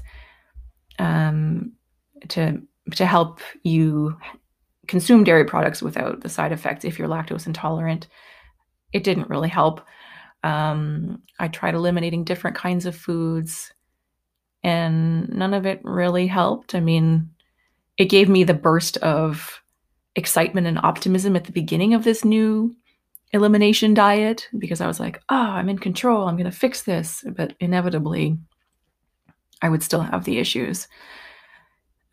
um, 1.00 1.74
to 2.30 2.62
to 2.92 3.06
help 3.06 3.40
you 3.64 4.18
consume 4.88 5.24
dairy 5.24 5.46
products 5.46 5.82
without 5.82 6.22
the 6.22 6.30
side 6.30 6.52
effects 6.52 6.86
if 6.86 7.00
you're 7.00 7.08
lactose 7.08 7.48
intolerant. 7.48 8.08
It 8.94 9.04
didn't 9.04 9.30
really 9.30 9.50
help. 9.50 9.82
Um, 10.44 11.24
I 11.40 11.48
tried 11.48 11.74
eliminating 11.74 12.24
different 12.24 12.56
kinds 12.56 12.86
of 12.86 12.96
foods, 12.96 13.74
and 14.64 15.28
none 15.30 15.54
of 15.54 15.66
it 15.66 15.82
really 15.84 16.28
helped. 16.28 16.76
I 16.76 16.80
mean, 16.80 17.32
it 17.98 18.06
gave 18.06 18.30
me 18.30 18.44
the 18.44 18.54
burst 18.54 18.98
of 18.98 19.62
excitement 20.16 20.68
and 20.68 20.80
optimism 20.80 21.36
at 21.36 21.46
the 21.46 21.52
beginning 21.52 21.94
of 21.94 22.04
this 22.04 22.24
new 22.24 22.76
elimination 23.34 23.94
diet 23.94 24.48
because 24.58 24.82
I 24.82 24.88
was 24.88 25.00
like, 25.00 25.22
oh, 25.30 25.36
I'm 25.36 25.70
in 25.70 25.78
control. 25.78 26.28
I'm 26.28 26.38
going 26.38 26.50
to 26.50 26.58
fix 26.58 26.84
this. 26.84 27.24
But 27.36 27.54
inevitably, 27.60 28.38
I 29.62 29.70
would 29.70 29.84
still 29.84 30.02
have 30.02 30.24
the 30.24 30.38
issues. 30.38 30.88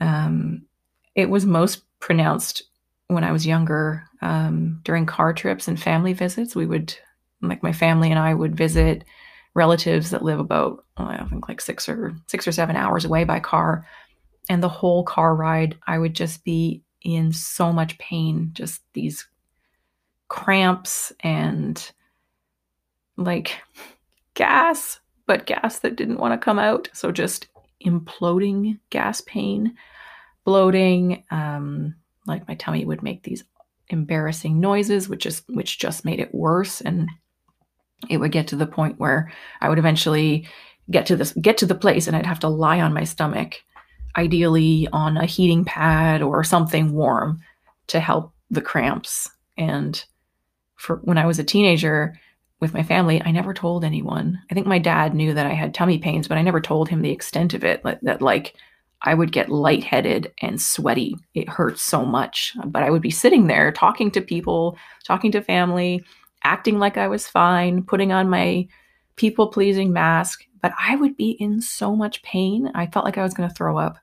Um, 0.00 0.66
it 1.14 1.30
was 1.30 1.46
most 1.46 1.82
pronounced 2.00 2.64
when 3.06 3.24
I 3.24 3.32
was 3.32 3.46
younger 3.46 4.04
um, 4.20 4.80
during 4.84 5.06
car 5.06 5.32
trips 5.32 5.68
and 5.68 5.80
family 5.80 6.12
visits. 6.12 6.56
We 6.56 6.66
would, 6.66 6.96
like, 7.40 7.62
my 7.62 7.72
family 7.72 8.10
and 8.10 8.18
I 8.18 8.34
would 8.34 8.56
visit 8.56 9.04
relatives 9.54 10.10
that 10.10 10.24
live 10.24 10.40
about, 10.40 10.84
I 10.96 11.24
think, 11.26 11.48
like 11.48 11.60
six 11.60 11.88
or 11.88 12.14
six 12.26 12.48
or 12.48 12.52
seven 12.52 12.74
hours 12.74 13.04
away 13.04 13.24
by 13.24 13.38
car. 13.38 13.86
And 14.48 14.62
the 14.62 14.68
whole 14.68 15.04
car 15.04 15.36
ride, 15.36 15.78
I 15.86 15.98
would 15.98 16.14
just 16.14 16.42
be 16.42 16.82
in 17.04 17.32
so 17.32 17.72
much 17.72 17.98
pain, 17.98 18.50
just 18.52 18.82
these 18.92 19.26
cramps 20.28 21.12
and 21.20 21.92
like 23.16 23.60
gas, 24.34 25.00
but 25.26 25.46
gas 25.46 25.80
that 25.80 25.96
didn't 25.96 26.18
want 26.18 26.32
to 26.32 26.44
come 26.44 26.58
out. 26.58 26.88
So 26.92 27.12
just 27.12 27.48
imploding 27.84 28.78
gas 28.90 29.20
pain, 29.22 29.74
bloating. 30.44 31.24
Um, 31.30 31.94
like 32.26 32.46
my 32.48 32.54
tummy 32.54 32.84
would 32.84 33.02
make 33.02 33.22
these 33.22 33.44
embarrassing 33.88 34.60
noises, 34.60 35.08
which 35.08 35.26
is 35.26 35.42
which 35.48 35.78
just 35.78 36.04
made 36.04 36.20
it 36.20 36.34
worse. 36.34 36.80
And 36.80 37.08
it 38.08 38.18
would 38.18 38.32
get 38.32 38.48
to 38.48 38.56
the 38.56 38.66
point 38.66 38.98
where 38.98 39.30
I 39.60 39.68
would 39.68 39.78
eventually 39.78 40.48
get 40.90 41.06
to 41.06 41.16
this 41.16 41.32
get 41.32 41.58
to 41.58 41.66
the 41.66 41.74
place 41.74 42.06
and 42.06 42.16
I'd 42.16 42.26
have 42.26 42.40
to 42.40 42.48
lie 42.48 42.80
on 42.80 42.94
my 42.94 43.04
stomach, 43.04 43.62
ideally 44.16 44.88
on 44.92 45.16
a 45.16 45.26
heating 45.26 45.64
pad 45.64 46.22
or 46.22 46.44
something 46.44 46.92
warm 46.92 47.40
to 47.88 48.00
help 48.00 48.32
the 48.50 48.60
cramps. 48.60 49.30
And 49.56 50.02
for 50.76 50.96
when 51.04 51.18
I 51.18 51.26
was 51.26 51.38
a 51.38 51.44
teenager 51.44 52.18
with 52.60 52.74
my 52.74 52.82
family, 52.82 53.22
I 53.24 53.30
never 53.30 53.54
told 53.54 53.84
anyone. 53.84 54.40
I 54.50 54.54
think 54.54 54.66
my 54.66 54.78
dad 54.78 55.14
knew 55.14 55.34
that 55.34 55.46
I 55.46 55.52
had 55.52 55.74
tummy 55.74 55.98
pains, 55.98 56.28
but 56.28 56.38
I 56.38 56.42
never 56.42 56.60
told 56.60 56.88
him 56.88 57.02
the 57.02 57.10
extent 57.10 57.54
of 57.54 57.64
it. 57.64 57.82
That, 57.82 58.02
that 58.02 58.22
like 58.22 58.54
I 59.02 59.14
would 59.14 59.32
get 59.32 59.48
lightheaded 59.48 60.32
and 60.42 60.60
sweaty. 60.60 61.16
It 61.34 61.48
hurt 61.48 61.78
so 61.78 62.04
much. 62.04 62.54
But 62.64 62.82
I 62.82 62.90
would 62.90 63.02
be 63.02 63.10
sitting 63.10 63.46
there 63.46 63.72
talking 63.72 64.10
to 64.12 64.20
people, 64.20 64.78
talking 65.04 65.32
to 65.32 65.42
family, 65.42 66.04
acting 66.44 66.78
like 66.78 66.96
I 66.96 67.08
was 67.08 67.26
fine, 67.26 67.82
putting 67.82 68.12
on 68.12 68.30
my 68.30 68.68
people 69.16 69.48
pleasing 69.48 69.92
mask. 69.92 70.44
But 70.62 70.72
I 70.78 70.96
would 70.96 71.16
be 71.16 71.30
in 71.32 71.60
so 71.60 71.94
much 71.94 72.22
pain. 72.22 72.70
I 72.74 72.86
felt 72.86 73.04
like 73.04 73.18
I 73.18 73.22
was 73.22 73.34
going 73.34 73.48
to 73.48 73.54
throw 73.54 73.76
up. 73.76 73.98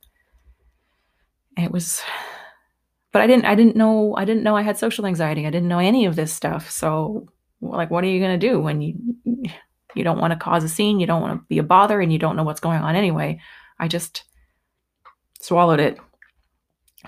It 1.57 1.71
was 1.71 2.01
but 3.11 3.21
I 3.21 3.27
didn't 3.27 3.45
I 3.45 3.55
didn't 3.55 3.75
know 3.75 4.15
I 4.15 4.25
didn't 4.25 4.43
know 4.43 4.55
I 4.55 4.61
had 4.61 4.77
social 4.77 5.05
anxiety. 5.05 5.47
I 5.47 5.49
didn't 5.49 5.69
know 5.69 5.79
any 5.79 6.05
of 6.05 6.15
this 6.15 6.31
stuff. 6.31 6.69
So 6.69 7.27
like 7.61 7.89
what 7.89 8.03
are 8.03 8.07
you 8.07 8.19
going 8.19 8.39
to 8.39 8.47
do 8.47 8.59
when 8.59 8.81
you 8.81 8.95
you 9.95 10.03
don't 10.03 10.19
want 10.19 10.31
to 10.31 10.39
cause 10.39 10.63
a 10.63 10.69
scene, 10.69 10.99
you 10.99 11.07
don't 11.07 11.21
want 11.21 11.39
to 11.39 11.45
be 11.47 11.57
a 11.57 11.63
bother 11.63 11.99
and 11.99 12.13
you 12.13 12.19
don't 12.19 12.35
know 12.35 12.43
what's 12.43 12.59
going 12.59 12.79
on 12.79 12.95
anyway. 12.95 13.39
I 13.79 13.87
just 13.87 14.23
swallowed 15.41 15.79
it, 15.79 15.97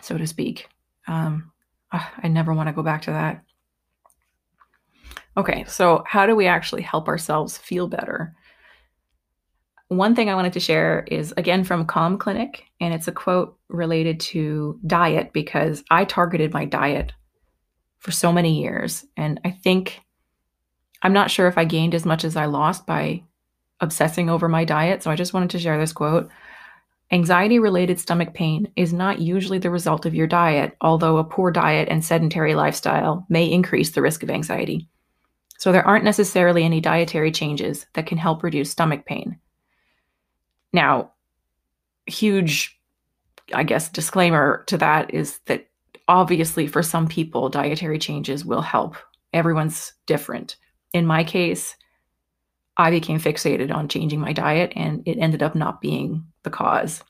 so 0.01 0.17
to 0.17 0.25
speak. 0.25 0.67
Um, 1.08 1.51
ah, 1.91 2.12
I 2.24 2.27
never 2.27 2.53
want 2.53 2.67
to 2.67 2.74
go 2.74 2.81
back 2.81 3.03
to 3.03 3.12
that. 3.12 3.43
Okay, 5.38 5.63
so 5.67 6.03
how 6.08 6.25
do 6.25 6.36
we 6.36 6.48
actually 6.48 6.81
help 6.81 7.08
ourselves 7.08 7.58
feel 7.58 7.88
better? 7.88 8.36
One 9.91 10.15
thing 10.15 10.29
I 10.29 10.36
wanted 10.36 10.53
to 10.53 10.62
share 10.62 11.03
is 11.12 11.33
again 11.36 11.65
from 11.65 11.86
Calm 11.86 12.17
Clinic, 12.17 12.63
and 12.79 12.93
it's 12.93 13.10
a 13.10 13.12
quote 13.12 13.57
related 13.67 14.21
to 14.21 14.79
diet 14.88 15.33
because 15.33 15.83
I 15.91 16.05
targeted 16.05 16.53
my 16.53 16.63
diet 16.63 17.12
for 18.00 18.12
so 18.12 18.31
many 18.31 18.62
years. 18.62 19.05
And 19.17 19.41
I 19.43 19.51
think 19.51 20.00
I'm 21.01 21.12
not 21.12 21.29
sure 21.29 21.50
if 21.50 21.57
I 21.57 21.65
gained 21.65 21.93
as 21.93 22.05
much 22.05 22.24
as 22.24 22.38
I 22.38 22.45
lost 22.45 22.86
by 22.86 23.24
obsessing 23.81 24.29
over 24.29 24.48
my 24.48 24.63
diet. 24.63 25.03
So 25.03 25.12
I 25.12 25.17
just 25.17 25.33
wanted 25.33 25.50
to 25.50 25.60
share 25.60 25.77
this 25.77 25.91
quote. 25.91 26.29
Anxiety 27.12 27.60
related 27.60 28.00
stomach 28.00 28.33
pain 28.33 28.71
is 28.77 28.93
not 28.93 29.19
usually 29.19 29.60
the 29.60 29.69
result 29.69 30.05
of 30.05 30.15
your 30.15 30.25
diet, 30.25 30.77
although 30.79 31.17
a 31.17 31.25
poor 31.25 31.51
diet 31.51 31.89
and 31.89 32.01
sedentary 32.01 32.55
lifestyle 32.55 33.25
may 33.27 33.43
increase 33.43 33.89
the 33.89 34.01
risk 34.01 34.24
of 34.24 34.29
anxiety. 34.29 34.88
So 35.57 35.74
there 35.74 35.86
aren't 35.86 36.05
necessarily 36.05 36.63
any 36.63 36.79
dietary 36.79 37.33
changes 37.33 37.88
that 37.91 38.05
can 38.05 38.17
help 38.17 38.41
reduce 38.41 38.71
stomach 38.71 39.05
pain. 39.05 39.38
Now, 40.73 41.11
huge, 42.05 42.79
I 43.53 43.63
guess, 43.63 43.89
disclaimer 43.89 44.63
to 44.67 44.77
that 44.77 45.13
is 45.13 45.39
that 45.45 45.67
obviously 46.07 46.67
for 46.67 46.83
some 46.83 47.07
people, 47.07 47.49
dietary 47.49 47.99
changes 47.99 48.45
will 48.45 48.61
help. 48.61 48.95
Everyone's 49.33 49.93
different. 50.05 50.57
In 50.93 51.05
my 51.05 51.23
case, 51.23 51.75
I 52.77 52.89
became 52.89 53.19
fixated 53.19 53.73
on 53.73 53.87
changing 53.87 54.19
my 54.19 54.33
diet 54.33 54.73
and 54.75 55.03
it 55.05 55.17
ended 55.17 55.43
up 55.43 55.55
not 55.55 55.81
being 55.81 56.25
the 56.43 56.49
cause. 56.49 57.03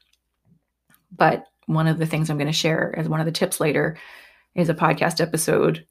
But 1.16 1.46
one 1.66 1.88
of 1.88 1.98
the 1.98 2.06
things 2.06 2.30
I'm 2.30 2.38
going 2.38 2.48
to 2.48 2.54
share 2.54 2.94
as 2.98 3.08
one 3.08 3.20
of 3.20 3.26
the 3.26 3.32
tips 3.32 3.60
later 3.60 3.98
is 4.56 4.70
a 4.70 4.74
podcast 4.74 5.22
episode 5.22 5.86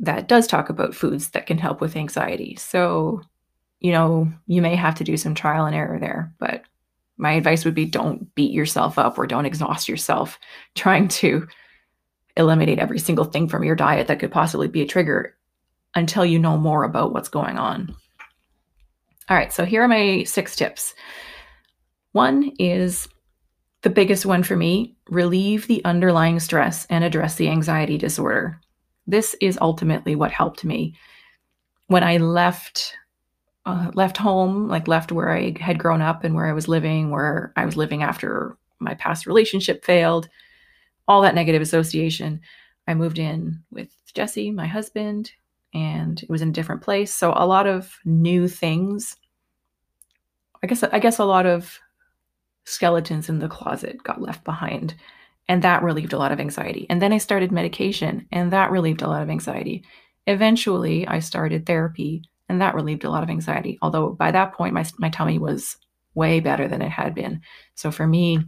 that 0.00 0.28
does 0.28 0.46
talk 0.46 0.68
about 0.68 0.94
foods 0.94 1.30
that 1.30 1.46
can 1.46 1.58
help 1.58 1.80
with 1.80 1.96
anxiety. 1.96 2.54
So, 2.56 3.22
you 3.80 3.92
know, 3.92 4.30
you 4.46 4.62
may 4.62 4.76
have 4.76 4.94
to 4.96 5.04
do 5.04 5.16
some 5.16 5.34
trial 5.34 5.66
and 5.66 5.74
error 5.74 5.98
there, 5.98 6.32
but 6.38 6.62
my 7.18 7.32
advice 7.32 7.64
would 7.64 7.74
be 7.74 7.84
don't 7.84 8.34
beat 8.34 8.52
yourself 8.52 8.98
up 8.98 9.18
or 9.18 9.26
don't 9.26 9.46
exhaust 9.46 9.88
yourself 9.88 10.38
trying 10.74 11.08
to 11.08 11.46
eliminate 12.36 12.78
every 12.78 12.98
single 12.98 13.24
thing 13.24 13.48
from 13.48 13.64
your 13.64 13.74
diet 13.74 14.06
that 14.06 14.20
could 14.20 14.30
possibly 14.30 14.68
be 14.68 14.80
a 14.80 14.86
trigger 14.86 15.34
until 15.94 16.24
you 16.24 16.38
know 16.38 16.56
more 16.56 16.84
about 16.84 17.12
what's 17.12 17.28
going 17.28 17.58
on. 17.58 17.94
All 19.28 19.36
right, 19.36 19.52
so 19.52 19.64
here 19.64 19.82
are 19.82 19.88
my 19.88 20.22
six 20.24 20.56
tips. 20.56 20.94
One 22.12 22.52
is 22.58 23.08
the 23.82 23.90
biggest 23.90 24.24
one 24.24 24.42
for 24.42 24.56
me 24.56 24.96
relieve 25.08 25.66
the 25.66 25.84
underlying 25.84 26.40
stress 26.40 26.86
and 26.86 27.04
address 27.04 27.36
the 27.36 27.48
anxiety 27.48 27.98
disorder. 27.98 28.60
This 29.06 29.34
is 29.40 29.58
ultimately 29.60 30.14
what 30.14 30.30
helped 30.30 30.64
me. 30.64 30.94
When 31.86 32.04
I 32.04 32.18
left 32.18 32.94
uh, 33.68 33.90
left 33.92 34.16
home, 34.16 34.66
like 34.66 34.88
left 34.88 35.12
where 35.12 35.30
I 35.30 35.54
had 35.60 35.78
grown 35.78 36.00
up 36.00 36.24
and 36.24 36.34
where 36.34 36.46
I 36.46 36.54
was 36.54 36.68
living, 36.68 37.10
where 37.10 37.52
I 37.54 37.66
was 37.66 37.76
living 37.76 38.02
after 38.02 38.56
my 38.78 38.94
past 38.94 39.26
relationship 39.26 39.84
failed, 39.84 40.26
all 41.06 41.20
that 41.20 41.34
negative 41.34 41.60
association. 41.60 42.40
I 42.86 42.94
moved 42.94 43.18
in 43.18 43.62
with 43.70 43.90
Jesse, 44.14 44.50
my 44.50 44.66
husband, 44.66 45.32
and 45.74 46.22
it 46.22 46.30
was 46.30 46.40
in 46.40 46.48
a 46.48 46.52
different 46.52 46.80
place. 46.80 47.14
So 47.14 47.34
a 47.36 47.46
lot 47.46 47.66
of 47.66 47.98
new 48.06 48.48
things. 48.48 49.16
I 50.62 50.66
guess 50.66 50.82
I 50.82 50.98
guess 50.98 51.18
a 51.18 51.26
lot 51.26 51.44
of 51.44 51.78
skeletons 52.64 53.28
in 53.28 53.38
the 53.38 53.48
closet 53.48 54.02
got 54.02 54.22
left 54.22 54.44
behind. 54.44 54.94
And 55.46 55.62
that 55.62 55.82
relieved 55.82 56.14
a 56.14 56.18
lot 56.18 56.32
of 56.32 56.40
anxiety. 56.40 56.86
And 56.88 57.02
then 57.02 57.12
I 57.12 57.18
started 57.18 57.52
medication, 57.52 58.26
and 58.32 58.50
that 58.52 58.70
relieved 58.70 59.02
a 59.02 59.08
lot 59.08 59.22
of 59.22 59.30
anxiety. 59.30 59.84
Eventually, 60.26 61.06
I 61.06 61.20
started 61.20 61.66
therapy, 61.66 62.22
and 62.48 62.60
that 62.60 62.74
relieved 62.74 63.04
a 63.04 63.10
lot 63.10 63.22
of 63.22 63.30
anxiety. 63.30 63.78
Although 63.82 64.10
by 64.10 64.30
that 64.30 64.52
point, 64.52 64.74
my, 64.74 64.84
my 64.98 65.10
tummy 65.10 65.38
was 65.38 65.76
way 66.14 66.40
better 66.40 66.68
than 66.68 66.82
it 66.82 66.90
had 66.90 67.14
been. 67.14 67.40
So 67.74 67.90
for 67.90 68.06
me, 68.06 68.40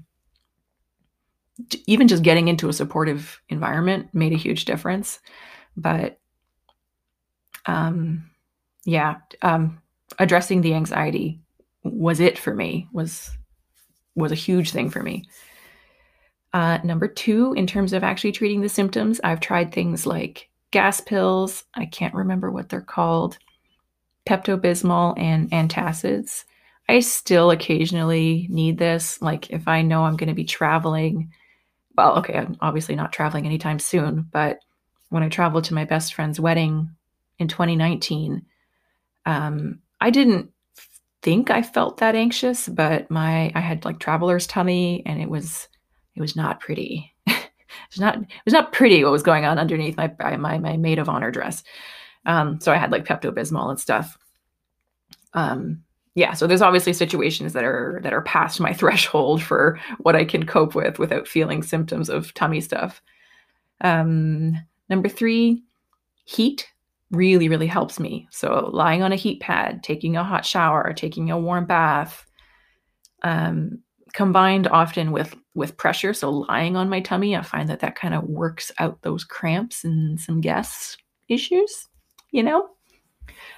even 1.86 2.08
just 2.08 2.22
getting 2.22 2.48
into 2.48 2.68
a 2.68 2.72
supportive 2.72 3.40
environment 3.48 4.08
made 4.12 4.32
a 4.32 4.36
huge 4.36 4.64
difference. 4.64 5.20
But 5.76 6.18
um, 7.66 8.30
yeah, 8.84 9.16
um, 9.42 9.80
addressing 10.18 10.62
the 10.62 10.74
anxiety 10.74 11.40
was 11.82 12.20
it 12.20 12.38
for 12.38 12.54
me. 12.54 12.88
was 12.92 13.30
was 14.16 14.32
a 14.32 14.36
huge 14.36 14.72
thing 14.72 14.90
for 14.90 15.02
me. 15.02 15.24
Uh, 16.52 16.78
number 16.82 17.06
two, 17.06 17.52
in 17.54 17.66
terms 17.66 17.92
of 17.92 18.02
actually 18.02 18.32
treating 18.32 18.60
the 18.60 18.68
symptoms, 18.68 19.20
I've 19.22 19.40
tried 19.40 19.72
things 19.72 20.04
like 20.04 20.48
gas 20.72 21.00
pills. 21.00 21.64
I 21.74 21.86
can't 21.86 22.14
remember 22.14 22.50
what 22.50 22.68
they're 22.68 22.80
called. 22.80 23.38
Pepto 24.30 24.56
Bismol 24.56 25.18
and 25.18 25.50
antacids. 25.50 26.44
I 26.88 27.00
still 27.00 27.50
occasionally 27.50 28.46
need 28.48 28.78
this. 28.78 29.20
Like 29.20 29.50
if 29.50 29.66
I 29.66 29.82
know 29.82 30.04
I'm 30.04 30.16
going 30.16 30.28
to 30.28 30.34
be 30.34 30.44
traveling, 30.44 31.32
well, 31.96 32.16
okay, 32.18 32.34
I'm 32.34 32.56
obviously 32.60 32.94
not 32.94 33.12
traveling 33.12 33.44
anytime 33.44 33.80
soon, 33.80 34.28
but 34.30 34.60
when 35.08 35.24
I 35.24 35.28
traveled 35.28 35.64
to 35.64 35.74
my 35.74 35.84
best 35.84 36.14
friend's 36.14 36.38
wedding 36.38 36.90
in 37.40 37.48
2019, 37.48 38.46
um, 39.26 39.80
I 40.00 40.10
didn't 40.10 40.52
think 41.22 41.50
I 41.50 41.62
felt 41.62 41.98
that 41.98 42.14
anxious, 42.14 42.68
but 42.68 43.10
my 43.10 43.50
I 43.56 43.60
had 43.60 43.84
like 43.84 43.98
traveler's 43.98 44.46
tummy, 44.46 45.02
and 45.06 45.20
it 45.20 45.28
was 45.28 45.66
it 46.14 46.20
was 46.20 46.36
not 46.36 46.60
pretty. 46.60 47.12
it 47.26 47.50
was 47.90 48.00
not 48.00 48.16
it 48.16 48.44
was 48.44 48.54
not 48.54 48.72
pretty 48.72 49.02
what 49.02 49.12
was 49.12 49.24
going 49.24 49.44
on 49.44 49.58
underneath 49.58 49.96
my 49.96 50.12
my 50.20 50.58
my 50.58 50.76
maid 50.76 51.00
of 51.00 51.08
honor 51.08 51.32
dress. 51.32 51.64
Um, 52.26 52.60
so 52.60 52.72
I 52.72 52.76
had 52.76 52.92
like 52.92 53.04
Pepto 53.04 53.32
Bismol 53.32 53.70
and 53.70 53.80
stuff. 53.80 54.16
Um, 55.34 55.82
yeah, 56.14 56.32
so 56.32 56.46
there's 56.46 56.62
obviously 56.62 56.92
situations 56.92 57.52
that 57.52 57.64
are 57.64 58.00
that 58.02 58.12
are 58.12 58.22
past 58.22 58.60
my 58.60 58.72
threshold 58.74 59.42
for 59.42 59.78
what 59.98 60.16
I 60.16 60.24
can 60.24 60.46
cope 60.46 60.74
with 60.74 60.98
without 60.98 61.28
feeling 61.28 61.62
symptoms 61.62 62.08
of 62.08 62.34
tummy 62.34 62.60
stuff. 62.60 63.00
Um, 63.80 64.54
number 64.88 65.08
three, 65.08 65.62
heat 66.24 66.68
really 67.10 67.48
really 67.48 67.66
helps 67.66 67.98
me. 68.00 68.28
So 68.30 68.70
lying 68.72 69.02
on 69.02 69.12
a 69.12 69.16
heat 69.16 69.40
pad, 69.40 69.82
taking 69.82 70.16
a 70.16 70.24
hot 70.24 70.44
shower, 70.44 70.92
taking 70.92 71.30
a 71.30 71.38
warm 71.38 71.66
bath, 71.66 72.26
um, 73.22 73.80
combined 74.12 74.66
often 74.68 75.12
with 75.12 75.34
with 75.54 75.76
pressure. 75.76 76.14
So 76.14 76.30
lying 76.30 76.76
on 76.76 76.88
my 76.88 77.00
tummy, 77.00 77.36
I 77.36 77.42
find 77.42 77.68
that 77.68 77.80
that 77.80 77.96
kind 77.96 78.14
of 78.14 78.24
works 78.24 78.72
out 78.78 79.02
those 79.02 79.24
cramps 79.24 79.84
and 79.84 80.20
some 80.20 80.40
gas 80.40 80.96
issues 81.28 81.88
you 82.30 82.42
know? 82.42 82.68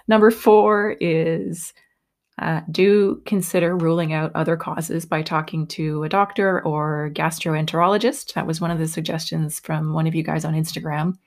Number 0.09 0.31
four 0.31 0.97
is 1.01 1.73
uh, 2.39 2.61
do 2.71 3.23
consider 3.27 3.77
ruling 3.77 4.13
out 4.13 4.33
other 4.35 4.57
causes 4.57 5.05
by 5.05 5.23
talking 5.23 5.67
to 5.67 6.03
a 6.03 6.09
doctor 6.09 6.65
or 6.65 7.11
gastroenterologist. 7.13 8.33
That 8.35 8.47
was 8.47 8.61
one 8.61 8.71
of 8.71 8.79
the 8.79 8.89
suggestions 8.89 9.61
from 9.61 9.93
one 9.93 10.07
of 10.07 10.15
you 10.15 10.23
guys 10.23 10.45
on 10.45 10.55
Instagram. 10.55 11.19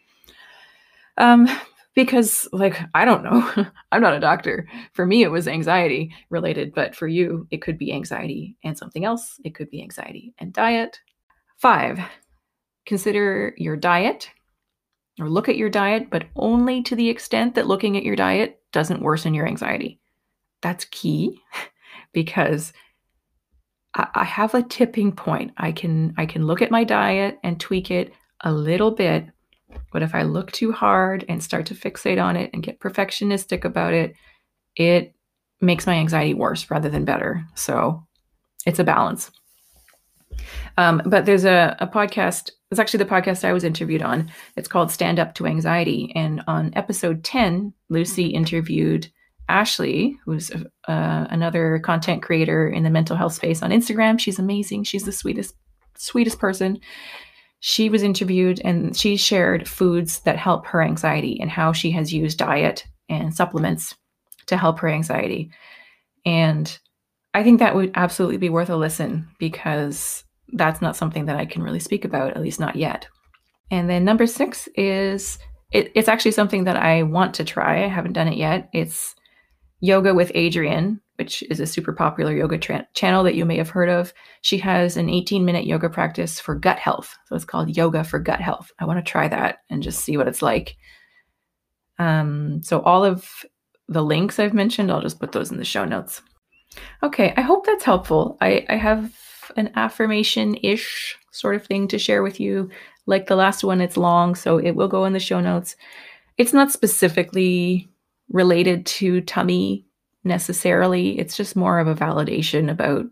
Um, 1.17 1.47
because, 1.93 2.49
like, 2.51 2.77
I 2.93 3.05
don't 3.05 3.23
know, 3.23 3.67
I'm 3.91 4.01
not 4.01 4.15
a 4.15 4.19
doctor. 4.19 4.67
For 4.93 5.05
me, 5.05 5.23
it 5.23 5.31
was 5.31 5.47
anxiety 5.47 6.13
related, 6.29 6.73
but 6.73 6.95
for 6.95 7.07
you, 7.07 7.47
it 7.51 7.61
could 7.61 7.77
be 7.77 7.93
anxiety 7.93 8.57
and 8.63 8.77
something 8.77 9.05
else. 9.05 9.39
It 9.45 9.55
could 9.55 9.69
be 9.69 9.81
anxiety 9.81 10.33
and 10.39 10.51
diet. 10.51 10.99
Five, 11.57 11.99
consider 12.85 13.53
your 13.57 13.77
diet 13.77 14.29
or 15.19 15.30
look 15.30 15.47
at 15.47 15.58
your 15.58 15.69
diet, 15.69 16.10
but 16.10 16.25
only 16.36 16.82
to 16.84 16.95
the 16.95 17.10
extent 17.10 17.56
that 17.56 17.67
looking 17.67 17.95
at 17.95 18.04
your 18.04 18.15
diet 18.15 18.60
doesn't 18.71 19.01
worsen 19.01 19.34
your 19.34 19.47
anxiety. 19.47 19.99
That's 20.62 20.86
key 20.86 21.41
because 22.13 22.73
I 23.93 24.25
have 24.25 24.54
a 24.54 24.63
tipping 24.63 25.13
point. 25.13 25.54
I 25.58 25.71
can 25.71 26.13
I 26.17 26.25
can 26.25 26.45
look 26.45 26.62
at 26.62 26.71
my 26.71 26.84
diet 26.84 27.39
and 27.43 27.60
tweak 27.60 27.91
it 27.91 28.12
a 28.41 28.51
little 28.51 28.91
bit, 28.91 29.28
but 29.93 30.04
if 30.04 30.13
I 30.13 30.23
look 30.23 30.51
too 30.51 30.73
hard 30.73 31.23
and 31.30 31.41
start 31.41 31.65
to 31.67 31.75
fixate 31.75 32.21
on 32.21 32.36
it 32.36 32.49
and 32.54 32.62
get 32.62 32.82
perfectionistic 32.82 33.63
about 33.63 33.93
it, 33.93 34.13
it 34.75 35.15
makes 35.62 35.88
my 35.88 35.93
anxiety 35.93 36.34
worse 36.34 36.69
rather 36.69 36.89
than 36.89 37.06
better. 37.06 37.45
So 37.56 38.06
it's 38.65 38.80
a 38.80 38.84
balance. 38.84 39.32
Um, 40.77 41.01
but 41.05 41.25
there's 41.25 41.45
a, 41.45 41.75
a 41.79 41.88
podcast, 41.88 42.51
it's 42.71 42.79
actually 42.79 43.03
the 43.03 43.09
podcast 43.09 43.43
I 43.43 43.53
was 43.53 43.63
interviewed 43.63 44.01
on. 44.01 44.31
It's 44.55 44.67
called 44.67 44.91
Stand 44.91 45.19
Up 45.19 45.35
to 45.35 45.45
Anxiety. 45.45 46.11
And 46.15 46.41
on 46.47 46.73
episode 46.75 47.23
10, 47.23 47.73
Lucy 47.89 48.27
interviewed 48.27 49.09
Ashley, 49.47 50.17
who's 50.25 50.51
uh, 50.51 50.65
another 51.29 51.79
content 51.79 52.23
creator 52.23 52.67
in 52.67 52.83
the 52.83 52.89
mental 52.89 53.15
health 53.15 53.33
space 53.33 53.61
on 53.61 53.71
Instagram. 53.71 54.19
She's 54.19 54.39
amazing. 54.39 54.83
She's 54.83 55.05
the 55.05 55.11
sweetest, 55.11 55.55
sweetest 55.95 56.39
person. 56.39 56.79
She 57.59 57.89
was 57.89 58.03
interviewed 58.03 58.61
and 58.63 58.95
she 58.95 59.17
shared 59.17 59.67
foods 59.67 60.19
that 60.21 60.38
help 60.38 60.67
her 60.67 60.81
anxiety 60.81 61.39
and 61.39 61.49
how 61.49 61.73
she 61.73 61.91
has 61.91 62.13
used 62.13 62.38
diet 62.38 62.85
and 63.07 63.33
supplements 63.33 63.95
to 64.47 64.57
help 64.57 64.79
her 64.79 64.89
anxiety. 64.89 65.51
And 66.25 66.77
I 67.35 67.43
think 67.43 67.59
that 67.59 67.75
would 67.75 67.91
absolutely 67.95 68.37
be 68.37 68.47
worth 68.47 68.69
a 68.69 68.77
listen 68.77 69.27
because 69.39 70.23
that's 70.53 70.81
not 70.81 70.95
something 70.95 71.25
that 71.25 71.35
I 71.35 71.45
can 71.45 71.63
really 71.63 71.81
speak 71.81 72.05
about, 72.05 72.31
at 72.31 72.41
least 72.41 72.61
not 72.61 72.77
yet. 72.77 73.09
And 73.69 73.89
then 73.89 74.05
number 74.05 74.25
six 74.25 74.69
is 74.75 75.37
it, 75.73 75.91
it's 75.95 76.07
actually 76.07 76.31
something 76.31 76.63
that 76.63 76.77
I 76.77 77.03
want 77.03 77.33
to 77.35 77.43
try. 77.43 77.83
I 77.83 77.87
haven't 77.87 78.13
done 78.13 78.29
it 78.29 78.37
yet. 78.37 78.69
It's 78.73 79.15
Yoga 79.81 80.13
with 80.13 80.31
Adriene, 80.31 81.01
which 81.17 81.43
is 81.49 81.59
a 81.59 81.65
super 81.65 81.91
popular 81.91 82.33
yoga 82.33 82.57
tra- 82.57 82.87
channel 82.93 83.25
that 83.25 83.35
you 83.35 83.43
may 83.43 83.57
have 83.57 83.69
heard 83.69 83.89
of. 83.89 84.13
She 84.41 84.57
has 84.59 84.95
an 84.95 85.09
18 85.09 85.43
minute 85.43 85.65
yoga 85.65 85.89
practice 85.89 86.39
for 86.39 86.55
gut 86.55 86.79
health. 86.79 87.17
So 87.25 87.35
it's 87.35 87.43
called 87.43 87.75
Yoga 87.75 88.05
for 88.05 88.17
Gut 88.17 88.39
Health. 88.39 88.71
I 88.79 88.85
want 88.85 89.05
to 89.05 89.11
try 89.11 89.27
that 89.27 89.57
and 89.69 89.83
just 89.83 89.99
see 89.99 90.15
what 90.15 90.29
it's 90.29 90.41
like. 90.41 90.77
Um, 91.99 92.63
so 92.63 92.79
all 92.79 93.03
of 93.03 93.29
the 93.89 94.03
links 94.03 94.39
I've 94.39 94.53
mentioned, 94.53 94.89
I'll 94.89 95.01
just 95.01 95.19
put 95.19 95.33
those 95.33 95.51
in 95.51 95.57
the 95.57 95.65
show 95.65 95.83
notes. 95.83 96.21
Okay, 97.03 97.33
I 97.38 97.41
hope 97.41 97.65
that's 97.65 97.83
helpful. 97.83 98.38
I, 98.41 98.65
I 98.69 98.75
have 98.75 99.13
an 99.57 99.71
affirmation 99.75 100.55
ish 100.61 101.17
sort 101.31 101.55
of 101.55 101.65
thing 101.65 101.88
to 101.89 101.99
share 101.99 102.23
with 102.23 102.39
you. 102.39 102.69
Like 103.05 103.27
the 103.27 103.35
last 103.35 103.63
one, 103.63 103.81
it's 103.81 103.97
long, 103.97 104.35
so 104.35 104.57
it 104.57 104.71
will 104.71 104.88
go 104.88 105.05
in 105.05 105.13
the 105.13 105.19
show 105.19 105.39
notes. 105.39 105.75
It's 106.38 106.53
not 106.53 106.71
specifically 106.71 107.89
related 108.29 108.85
to 108.85 109.21
tummy 109.21 109.85
necessarily, 110.25 111.19
it's 111.19 111.38
just 111.38 111.55
more 111.55 111.79
of 111.79 111.88
a 111.88 111.95
validation 111.95 112.69
about 112.69 113.05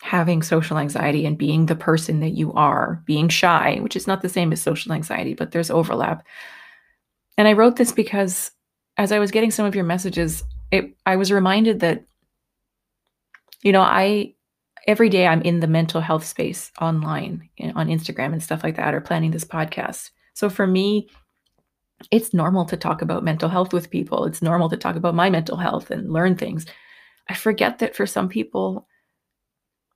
having 0.00 0.42
social 0.42 0.78
anxiety 0.78 1.26
and 1.26 1.38
being 1.38 1.66
the 1.66 1.76
person 1.76 2.20
that 2.20 2.30
you 2.30 2.52
are, 2.54 3.02
being 3.04 3.28
shy, 3.28 3.78
which 3.80 3.96
is 3.96 4.06
not 4.06 4.22
the 4.22 4.28
same 4.28 4.52
as 4.52 4.60
social 4.60 4.92
anxiety, 4.92 5.34
but 5.34 5.50
there's 5.50 5.70
overlap. 5.70 6.26
And 7.36 7.46
I 7.46 7.52
wrote 7.52 7.76
this 7.76 7.92
because 7.92 8.50
as 8.96 9.12
I 9.12 9.18
was 9.18 9.30
getting 9.30 9.50
some 9.50 9.66
of 9.66 9.74
your 9.74 9.84
messages, 9.84 10.44
it, 10.70 10.96
I 11.06 11.16
was 11.16 11.32
reminded 11.32 11.80
that 11.80 12.04
you 13.62 13.72
know, 13.72 13.82
I 13.82 14.34
every 14.86 15.08
day 15.08 15.26
I'm 15.26 15.42
in 15.42 15.60
the 15.60 15.66
mental 15.66 16.00
health 16.00 16.24
space 16.24 16.72
online 16.80 17.48
eh, 17.58 17.72
on 17.74 17.88
Instagram 17.88 18.32
and 18.32 18.42
stuff 18.42 18.64
like 18.64 18.76
that, 18.76 18.94
or 18.94 19.00
planning 19.00 19.30
this 19.30 19.44
podcast. 19.44 20.10
So 20.34 20.50
for 20.50 20.66
me, 20.66 21.08
it's 22.10 22.34
normal 22.34 22.64
to 22.66 22.76
talk 22.76 23.00
about 23.00 23.24
mental 23.24 23.48
health 23.48 23.72
with 23.72 23.90
people. 23.90 24.24
It's 24.24 24.42
normal 24.42 24.68
to 24.70 24.76
talk 24.76 24.96
about 24.96 25.14
my 25.14 25.30
mental 25.30 25.56
health 25.56 25.90
and 25.90 26.12
learn 26.12 26.36
things. 26.36 26.66
I 27.28 27.34
forget 27.34 27.78
that 27.78 27.94
for 27.94 28.06
some 28.06 28.28
people, 28.28 28.88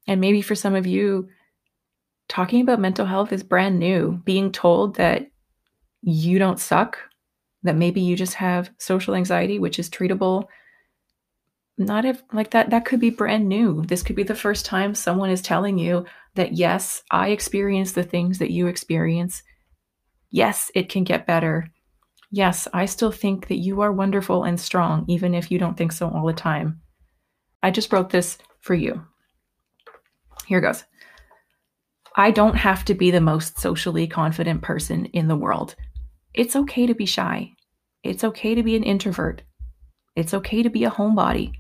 and 0.07 0.21
maybe 0.21 0.41
for 0.41 0.55
some 0.55 0.77
of 0.77 0.87
you, 0.87 1.29
talking 2.29 2.61
about 2.61 2.81
mental 2.81 3.07
health 3.07 3.33
is 3.33 3.43
brand 3.43 3.79
new. 3.79 4.21
Being 4.25 4.53
told 4.53 4.97
that 4.97 5.29
you 6.03 6.39
don't 6.39 6.61
suck, 6.61 6.99
that 7.65 7.75
maybe 7.75 8.01
you 8.01 8.15
just 8.15 8.35
have 8.35 8.71
social 8.79 9.17
anxiety, 9.17 9.59
which 9.59 9.81
is 9.81 9.91
treatable. 9.91 10.47
Not 11.79 12.05
if 12.05 12.23
like 12.33 12.51
that, 12.53 12.71
that 12.71 12.85
could 12.87 13.01
be 13.01 13.11
brand 13.11 13.49
new. 13.49 13.85
This 13.85 14.03
could 14.03 14.17
be 14.17 14.23
the 14.23 14.35
first 14.35 14.65
time 14.65 14.95
someone 14.95 15.31
is 15.31 15.43
telling 15.43 15.79
you 15.79 16.07
that, 16.35 16.53
yes, 16.55 17.03
I 17.11 17.29
experience 17.29 17.93
the 17.93 18.03
things 18.03 18.39
that 18.39 18.51
you 18.51 18.67
experience. 18.67 19.43
Yes, 20.31 20.71
it 20.75 20.89
can 20.89 21.05
get 21.05 21.27
better. 21.27 21.71
Yes, 22.31 22.67
I 22.73 22.87
still 22.87 23.13
think 23.13 23.49
that 23.49 23.59
you 23.59 23.83
are 23.83 23.93
wonderful 23.93 24.45
and 24.45 24.59
strong, 24.59 25.05
even 25.09 25.35
if 25.35 25.51
you 25.51 25.59
don't 25.59 25.77
think 25.77 25.93
so 25.93 26.09
all 26.09 26.27
the 26.27 26.33
time. 26.33 26.81
I 27.63 27.71
just 27.71 27.93
wrote 27.93 28.11
this 28.11 28.39
for 28.61 28.75
you. 28.75 29.05
Here 30.47 30.61
goes. 30.61 30.85
I 32.17 32.31
don't 32.31 32.57
have 32.57 32.85
to 32.87 32.95
be 32.95 33.11
the 33.11 33.21
most 33.21 33.59
socially 33.59 34.07
confident 34.07 34.63
person 34.63 35.07
in 35.07 35.29
the 35.29 35.37
world. 35.37 35.75
It's 36.33 36.57
okay 36.57 36.87
to 36.87 36.95
be 36.95 37.07
shy. 37.07 37.53
It's 38.03 38.25
okay 38.25 38.55
to 38.55 38.63
be 38.63 38.77
an 38.77 38.83
introvert. 38.83 39.43
It's 40.15 40.33
okay 40.33 40.63
to 40.63 40.71
be 40.71 40.85
a 40.85 40.91
homebody. 40.91 41.53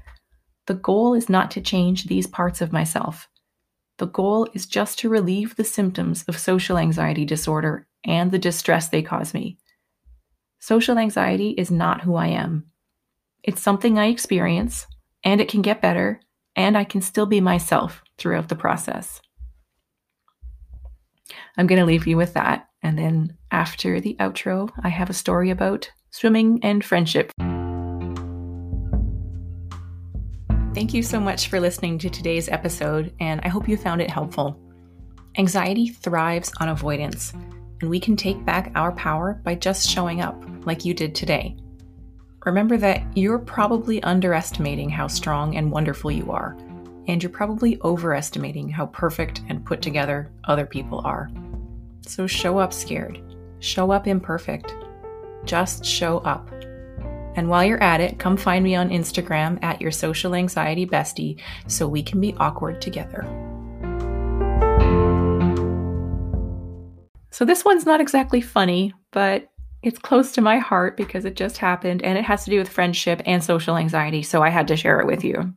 The 0.66 0.74
goal 0.74 1.14
is 1.14 1.28
not 1.28 1.50
to 1.52 1.60
change 1.60 2.04
these 2.04 2.26
parts 2.26 2.60
of 2.60 2.72
myself. 2.72 3.28
The 3.98 4.06
goal 4.06 4.48
is 4.52 4.66
just 4.66 4.98
to 5.00 5.08
relieve 5.08 5.56
the 5.56 5.64
symptoms 5.64 6.24
of 6.28 6.38
social 6.38 6.76
anxiety 6.76 7.24
disorder 7.24 7.86
and 8.04 8.30
the 8.30 8.38
distress 8.38 8.88
they 8.88 9.02
cause 9.02 9.32
me. 9.32 9.58
Social 10.58 10.98
anxiety 10.98 11.50
is 11.50 11.70
not 11.70 12.02
who 12.02 12.16
I 12.16 12.28
am. 12.28 12.66
It's 13.42 13.62
something 13.62 13.98
I 13.98 14.06
experience, 14.06 14.86
and 15.22 15.40
it 15.40 15.48
can 15.48 15.62
get 15.62 15.80
better, 15.80 16.20
and 16.56 16.76
I 16.76 16.84
can 16.84 17.00
still 17.00 17.26
be 17.26 17.40
myself 17.40 18.02
throughout 18.18 18.48
the 18.48 18.56
process. 18.56 19.20
I'm 21.56 21.66
going 21.66 21.78
to 21.78 21.86
leave 21.86 22.06
you 22.06 22.16
with 22.16 22.34
that. 22.34 22.68
And 22.82 22.98
then 22.98 23.36
after 23.50 24.00
the 24.00 24.16
outro, 24.20 24.70
I 24.82 24.88
have 24.88 25.10
a 25.10 25.14
story 25.14 25.50
about 25.50 25.90
swimming 26.10 26.60
and 26.62 26.84
friendship. 26.84 27.32
Thank 30.76 30.92
you 30.92 31.02
so 31.02 31.18
much 31.18 31.48
for 31.48 31.58
listening 31.58 31.96
to 32.00 32.10
today's 32.10 32.50
episode, 32.50 33.10
and 33.18 33.40
I 33.40 33.48
hope 33.48 33.66
you 33.66 33.78
found 33.78 34.02
it 34.02 34.10
helpful. 34.10 34.60
Anxiety 35.38 35.88
thrives 35.88 36.52
on 36.60 36.68
avoidance, 36.68 37.32
and 37.80 37.88
we 37.88 37.98
can 37.98 38.14
take 38.14 38.44
back 38.44 38.72
our 38.74 38.92
power 38.92 39.40
by 39.42 39.54
just 39.54 39.88
showing 39.88 40.20
up 40.20 40.38
like 40.66 40.84
you 40.84 40.92
did 40.92 41.14
today. 41.14 41.56
Remember 42.44 42.76
that 42.76 43.02
you're 43.16 43.38
probably 43.38 44.02
underestimating 44.02 44.90
how 44.90 45.06
strong 45.06 45.56
and 45.56 45.72
wonderful 45.72 46.10
you 46.10 46.30
are, 46.30 46.54
and 47.08 47.22
you're 47.22 47.30
probably 47.30 47.80
overestimating 47.82 48.68
how 48.68 48.84
perfect 48.84 49.40
and 49.48 49.64
put 49.64 49.80
together 49.80 50.30
other 50.44 50.66
people 50.66 51.00
are. 51.06 51.30
So 52.02 52.26
show 52.26 52.58
up 52.58 52.74
scared, 52.74 53.18
show 53.60 53.92
up 53.92 54.06
imperfect, 54.06 54.74
just 55.46 55.86
show 55.86 56.18
up. 56.18 56.50
And 57.36 57.48
while 57.48 57.64
you're 57.64 57.82
at 57.82 58.00
it, 58.00 58.18
come 58.18 58.36
find 58.36 58.64
me 58.64 58.74
on 58.74 58.88
Instagram 58.88 59.62
at 59.62 59.80
your 59.80 59.92
social 59.92 60.34
anxiety 60.34 60.86
bestie 60.86 61.40
so 61.66 61.86
we 61.86 62.02
can 62.02 62.20
be 62.20 62.34
awkward 62.38 62.80
together. 62.80 63.24
So, 67.30 67.44
this 67.44 67.66
one's 67.66 67.84
not 67.84 68.00
exactly 68.00 68.40
funny, 68.40 68.94
but 69.12 69.50
it's 69.82 69.98
close 69.98 70.32
to 70.32 70.40
my 70.40 70.56
heart 70.56 70.96
because 70.96 71.26
it 71.26 71.36
just 71.36 71.58
happened 71.58 72.02
and 72.02 72.16
it 72.16 72.24
has 72.24 72.44
to 72.44 72.50
do 72.50 72.58
with 72.58 72.68
friendship 72.68 73.20
and 73.26 73.44
social 73.44 73.76
anxiety, 73.76 74.22
so 74.22 74.42
I 74.42 74.48
had 74.48 74.66
to 74.68 74.76
share 74.76 75.00
it 75.00 75.06
with 75.06 75.22
you. 75.22 75.54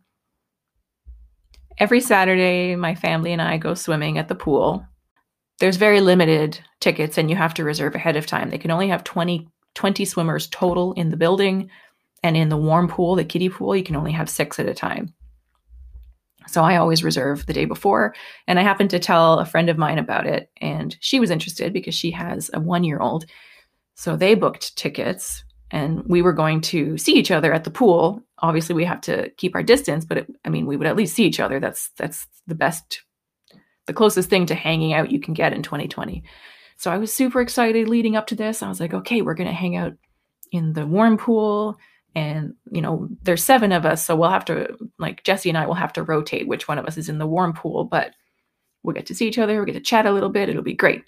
Every 1.77 2.01
Saturday, 2.01 2.75
my 2.75 2.95
family 2.95 3.31
and 3.31 3.41
I 3.41 3.57
go 3.57 3.73
swimming 3.73 4.17
at 4.17 4.27
the 4.27 4.35
pool. 4.35 4.85
There's 5.59 5.77
very 5.77 6.01
limited 6.01 6.59
tickets 6.81 7.17
and 7.17 7.29
you 7.29 7.37
have 7.37 7.53
to 7.53 7.63
reserve 7.63 7.95
ahead 7.95 8.17
of 8.17 8.25
time. 8.25 8.49
They 8.49 8.57
can 8.57 8.71
only 8.71 8.89
have 8.89 9.05
20, 9.05 9.47
20 9.75 10.05
swimmers 10.05 10.47
total 10.47 10.93
in 10.93 11.09
the 11.09 11.17
building. 11.17 11.69
And 12.23 12.35
in 12.35 12.49
the 12.49 12.57
warm 12.57 12.87
pool, 12.87 13.15
the 13.15 13.23
kiddie 13.23 13.49
pool, 13.49 13.75
you 13.75 13.83
can 13.83 13.95
only 13.95 14.11
have 14.11 14.29
six 14.29 14.59
at 14.59 14.67
a 14.67 14.73
time. 14.73 15.13
So 16.47 16.63
I 16.63 16.77
always 16.77 17.03
reserve 17.03 17.45
the 17.45 17.53
day 17.53 17.65
before. 17.65 18.15
And 18.47 18.59
I 18.59 18.63
happened 18.63 18.89
to 18.89 18.99
tell 18.99 19.39
a 19.39 19.45
friend 19.45 19.69
of 19.69 19.77
mine 19.77 19.99
about 19.99 20.25
it, 20.25 20.49
and 20.57 20.97
she 20.99 21.19
was 21.19 21.29
interested 21.29 21.73
because 21.73 21.95
she 21.95 22.11
has 22.11 22.49
a 22.53 22.59
one 22.59 22.83
year 22.83 22.99
old. 22.99 23.25
So 23.95 24.15
they 24.15 24.33
booked 24.33 24.75
tickets 24.77 25.43
and 25.71 26.03
we 26.05 26.21
were 26.21 26.33
going 26.33 26.61
to 26.61 26.97
see 26.97 27.13
each 27.13 27.31
other 27.31 27.53
at 27.53 27.63
the 27.63 27.71
pool. 27.71 28.23
Obviously, 28.39 28.73
we 28.73 28.85
have 28.85 29.01
to 29.01 29.29
keep 29.37 29.55
our 29.55 29.63
distance, 29.63 30.05
but 30.05 30.19
it, 30.19 30.27
I 30.45 30.49
mean, 30.49 30.65
we 30.65 30.77
would 30.77 30.87
at 30.87 30.95
least 30.95 31.15
see 31.15 31.25
each 31.25 31.39
other. 31.39 31.59
That's 31.59 31.89
that's 31.97 32.25
the 32.47 32.55
best, 32.55 33.03
the 33.85 33.93
closest 33.93 34.29
thing 34.29 34.45
to 34.47 34.55
hanging 34.55 34.93
out 34.93 35.11
you 35.11 35.19
can 35.19 35.33
get 35.33 35.53
in 35.53 35.61
2020. 35.61 36.23
So 36.79 36.89
I 36.89 36.97
was 36.97 37.13
super 37.13 37.41
excited 37.41 37.89
leading 37.89 38.15
up 38.15 38.27
to 38.27 38.35
this. 38.35 38.63
I 38.63 38.69
was 38.69 38.79
like, 38.79 38.93
okay, 38.93 39.21
we're 39.21 39.33
going 39.33 39.49
to 39.49 39.53
hang 39.53 39.75
out 39.75 39.93
in 40.53 40.71
the 40.71 40.87
warm 40.87 41.17
pool. 41.17 41.77
And, 42.15 42.53
you 42.71 42.81
know, 42.81 43.09
there's 43.21 43.43
seven 43.43 43.73
of 43.73 43.85
us. 43.85 44.05
So 44.05 44.15
we'll 44.15 44.29
have 44.29 44.45
to, 44.45 44.77
like, 44.97 45.25
Jesse 45.25 45.49
and 45.49 45.57
I 45.57 45.67
will 45.67 45.73
have 45.73 45.91
to 45.93 46.03
rotate 46.03 46.47
which 46.47 46.69
one 46.69 46.77
of 46.77 46.85
us 46.85 46.97
is 46.97 47.09
in 47.09 47.17
the 47.17 47.27
warm 47.27 47.51
pool, 47.51 47.83
but 47.83 48.13
we'll 48.81 48.95
get 48.95 49.05
to 49.07 49.13
see 49.13 49.27
each 49.27 49.37
other. 49.37 49.57
We'll 49.57 49.65
get 49.65 49.73
to 49.73 49.81
chat 49.81 50.05
a 50.05 50.11
little 50.13 50.29
bit. 50.29 50.47
It'll 50.47 50.61
be 50.61 50.73
great. 50.73 51.03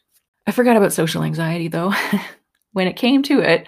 I 0.45 0.51
forgot 0.51 0.75
about 0.75 0.91
social 0.91 1.23
anxiety, 1.23 1.69
though. 1.69 1.93
when 2.73 2.87
it 2.87 2.97
came 2.97 3.23
to 3.23 3.39
it, 3.39 3.65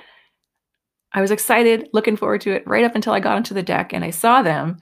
I 1.13 1.21
was 1.21 1.31
excited, 1.31 1.87
looking 1.93 2.17
forward 2.17 2.41
to 2.41 2.51
it 2.51 2.67
right 2.67 2.83
up 2.83 2.95
until 2.95 3.13
I 3.13 3.21
got 3.21 3.37
onto 3.37 3.53
the 3.53 3.63
deck 3.63 3.93
and 3.93 4.03
I 4.03 4.09
saw 4.09 4.41
them 4.41 4.75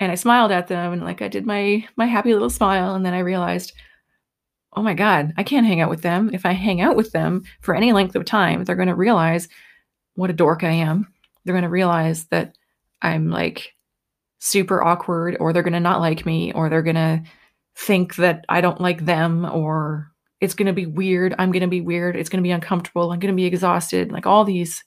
and 0.00 0.10
I 0.10 0.16
smiled 0.16 0.50
at 0.50 0.66
them 0.66 0.94
and 0.94 1.04
like 1.04 1.22
I 1.22 1.28
did 1.28 1.46
my 1.46 1.86
my 1.96 2.06
happy 2.06 2.32
little 2.32 2.50
smile 2.50 2.96
and 2.96 3.06
then 3.06 3.14
I 3.14 3.20
realized, 3.20 3.72
"Oh 4.74 4.82
my 4.82 4.94
god, 4.94 5.32
I 5.36 5.42
can't 5.42 5.66
hang 5.66 5.80
out 5.80 5.90
with 5.90 6.02
them. 6.02 6.30
If 6.32 6.46
I 6.46 6.52
hang 6.52 6.80
out 6.80 6.96
with 6.96 7.12
them 7.12 7.42
for 7.60 7.74
any 7.74 7.92
length 7.92 8.16
of 8.16 8.24
time, 8.24 8.64
they're 8.64 8.76
going 8.76 8.88
to 8.88 8.94
realize 8.94 9.48
what 10.14 10.30
a 10.30 10.34
dork 10.34 10.64
I 10.64 10.70
am. 10.70 11.12
They're 11.44 11.54
going 11.54 11.62
to 11.62 11.68
realize 11.68 12.26
that 12.26 12.56
I'm 13.02 13.30
like 13.30 13.74
super 14.38 14.82
awkward 14.82 15.36
or 15.40 15.52
they're 15.52 15.62
going 15.62 15.72
to 15.74 15.80
not 15.80 16.00
like 16.00 16.26
me 16.26 16.52
or 16.52 16.68
they're 16.68 16.82
going 16.82 16.96
to 16.96 17.22
think 17.74 18.16
that 18.16 18.44
I 18.48 18.60
don't 18.60 18.80
like 18.80 19.04
them 19.04 19.44
or 19.44 20.10
it's 20.40 20.54
going 20.54 20.66
to 20.66 20.72
be 20.72 20.86
weird. 20.86 21.34
I'm 21.38 21.52
going 21.52 21.62
to 21.62 21.68
be 21.68 21.80
weird. 21.80 22.16
It's 22.16 22.28
going 22.28 22.42
to 22.42 22.46
be 22.46 22.50
uncomfortable. 22.50 23.12
I'm 23.12 23.20
going 23.20 23.32
to 23.32 23.36
be 23.36 23.46
exhausted. 23.46 24.10
Like 24.10 24.26
all 24.26 24.44
these 24.44 24.82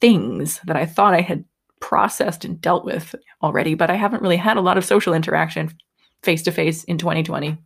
things 0.00 0.60
that 0.64 0.76
I 0.76 0.86
thought 0.86 1.14
I 1.14 1.20
had 1.20 1.44
processed 1.80 2.44
and 2.44 2.60
dealt 2.60 2.84
with 2.84 3.14
already, 3.42 3.74
but 3.74 3.90
I 3.90 3.94
haven't 3.94 4.22
really 4.22 4.36
had 4.36 4.56
a 4.56 4.62
lot 4.62 4.78
of 4.78 4.84
social 4.84 5.14
interaction 5.14 5.72
face 6.22 6.42
to 6.42 6.52
face 6.52 6.84
in 6.84 6.98
2020. 6.98 7.56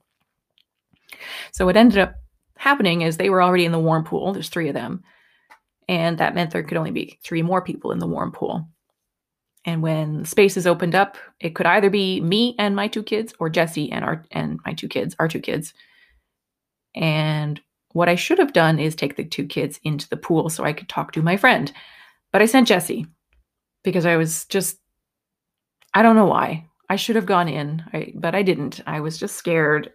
So 1.53 1.67
what 1.67 1.77
ended 1.77 1.99
up 1.99 2.15
happening 2.57 3.03
is 3.03 3.17
they 3.17 3.31
were 3.31 3.43
already 3.43 3.65
in 3.65 3.73
the 3.73 3.79
warm 3.79 4.05
pool. 4.05 4.33
There's 4.33 4.49
three 4.49 4.69
of 4.69 4.75
them. 4.75 5.03
And 5.89 6.19
that 6.19 6.35
meant 6.35 6.51
there 6.51 6.63
could 6.63 6.79
only 6.79 6.91
be 6.91 7.19
three 7.23 7.43
more 7.43 7.63
people 7.63 7.93
in 7.93 7.99
the 7.99 8.07
warm 8.07 8.33
pool. 8.33 8.69
And 9.67 9.83
when 9.83 10.25
spaces 10.25 10.67
opened 10.67 10.95
up, 10.95 11.17
it 11.41 11.55
could 11.55 11.67
either 11.67 11.91
be 11.91 12.21
me 12.21 12.55
and 12.59 12.77
my 12.77 12.89
two 12.89 13.03
kids 13.03 13.35
or 13.39 13.49
Jesse 13.49 13.91
and 13.91 14.05
our 14.05 14.25
and 14.31 14.61
my 14.65 14.75
two 14.75 14.89
kids, 14.89 15.17
our 15.19 15.29
two 15.29 15.41
kids. 15.41 15.73
And 16.95 17.61
what 17.93 18.09
I 18.09 18.15
should 18.15 18.39
have 18.39 18.53
done 18.53 18.79
is 18.79 18.95
take 18.95 19.17
the 19.17 19.25
two 19.25 19.47
kids 19.47 19.81
into 19.83 20.09
the 20.09 20.17
pool 20.17 20.51
so 20.51 20.65
I 20.65 20.73
could 20.73 20.89
talk 20.89 21.13
to 21.13 21.23
my 21.23 21.37
friend. 21.37 21.73
But 22.33 22.43
I 22.43 22.47
sent 22.47 22.69
Jesse 22.69 23.07
because 23.85 24.05
I 24.05 24.17
was 24.17 24.45
just, 24.47 24.79
I 25.95 26.03
don't 26.03 26.17
know 26.17 26.27
why. 26.27 26.67
I 26.91 26.97
should 26.97 27.17
have 27.17 27.27
gone 27.27 27.49
in, 27.49 27.83
I, 27.93 28.13
but 28.15 28.35
I 28.35 28.43
didn't. 28.43 28.81
I 28.87 29.01
was 29.01 29.17
just 29.17 29.37
scared 29.37 29.93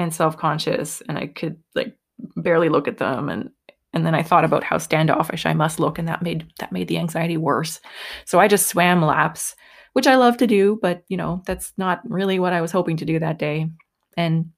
and 0.00 0.14
self-conscious 0.14 1.02
and 1.08 1.18
I 1.18 1.26
could 1.26 1.58
like 1.74 1.94
barely 2.36 2.70
look 2.70 2.88
at 2.88 2.98
them 2.98 3.28
and 3.28 3.50
and 3.92 4.06
then 4.06 4.14
I 4.14 4.22
thought 4.22 4.44
about 4.44 4.64
how 4.64 4.78
standoffish 4.78 5.44
I 5.44 5.52
must 5.52 5.78
look 5.78 5.98
and 5.98 6.08
that 6.08 6.22
made 6.22 6.50
that 6.58 6.72
made 6.72 6.88
the 6.88 6.98
anxiety 6.98 7.36
worse. 7.36 7.80
So 8.24 8.40
I 8.40 8.48
just 8.48 8.66
swam 8.66 9.02
laps, 9.02 9.54
which 9.92 10.06
I 10.06 10.14
love 10.14 10.38
to 10.38 10.46
do, 10.46 10.78
but 10.80 11.04
you 11.08 11.16
know, 11.16 11.42
that's 11.44 11.72
not 11.76 12.00
really 12.04 12.38
what 12.38 12.52
I 12.52 12.60
was 12.60 12.72
hoping 12.72 12.96
to 12.98 13.04
do 13.04 13.18
that 13.18 13.38
day. 13.38 13.68
And 14.16 14.50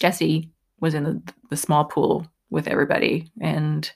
Jesse 0.00 0.50
was 0.80 0.94
in 0.94 1.04
the, 1.04 1.22
the 1.50 1.56
small 1.56 1.84
pool 1.84 2.26
with 2.48 2.68
everybody. 2.68 3.30
And 3.40 3.90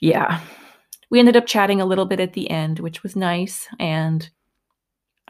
yeah, 0.00 0.40
we 1.10 1.18
ended 1.18 1.36
up 1.36 1.46
chatting 1.46 1.80
a 1.80 1.86
little 1.86 2.06
bit 2.06 2.20
at 2.20 2.34
the 2.34 2.50
end, 2.50 2.78
which 2.78 3.02
was 3.02 3.16
nice. 3.16 3.66
And 3.80 4.28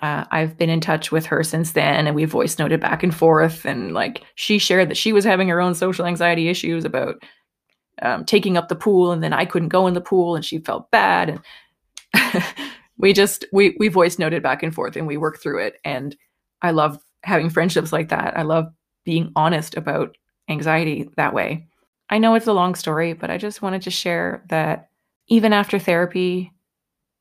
uh, 0.03 0.25
I've 0.31 0.57
been 0.57 0.71
in 0.71 0.81
touch 0.81 1.13
with 1.13 1.27
her 1.27 1.43
since 1.43 1.73
then, 1.73 2.07
and 2.07 2.17
we 2.17 2.25
voice 2.25 2.59
noted 2.59 2.81
back 2.81 3.03
and 3.03 3.15
forth. 3.15 3.65
And 3.65 3.93
like 3.93 4.23
she 4.35 4.59
shared 4.59 4.91
that 4.91 4.97
she 4.97 5.13
was 5.13 5.25
having 5.25 5.49
her 5.49 5.61
own 5.61 5.75
social 5.75 6.05
anxiety 6.05 6.49
issues 6.49 6.85
about 6.85 7.23
um, 8.03 8.25
taking 8.25 8.57
up 8.57 8.69
the 8.69 8.75
pool, 8.75 9.13
and 9.13 9.23
then 9.23 9.33
I 9.33 9.45
couldn't 9.45 9.69
go 9.69 9.87
in 9.87 9.95
the 9.95 10.01
pool, 10.01 10.35
and 10.35 10.45
she 10.45 10.59
felt 10.59 10.91
bad. 10.91 11.41
And 12.15 12.45
we 12.99 13.13
just 13.13 13.45
we 13.53 13.77
we 13.79 13.89
voice 13.89 14.19
noted 14.19 14.43
back 14.43 14.63
and 14.63 14.75
forth, 14.75 14.97
and 14.97 15.07
we 15.07 15.17
worked 15.17 15.43
through 15.43 15.61
it. 15.61 15.77
And 15.85 16.17
I 16.61 16.73
love 16.73 16.99
having 17.23 17.49
friendships 17.49 17.93
like 17.93 18.09
that. 18.09 18.37
I 18.37 18.43
love 18.43 18.67
being 19.05 19.31
honest 19.37 19.77
about 19.77 20.17
anxiety 20.49 21.09
that 21.17 21.35
way. 21.35 21.67
I 22.11 22.19
know 22.19 22.35
it's 22.35 22.47
a 22.47 22.53
long 22.53 22.75
story, 22.75 23.13
but 23.13 23.31
I 23.31 23.39
just 23.39 23.63
wanted 23.63 23.83
to 23.83 23.91
share 23.91 24.45
that 24.49 24.89
even 25.29 25.53
after 25.53 25.79
therapy, 25.79 26.53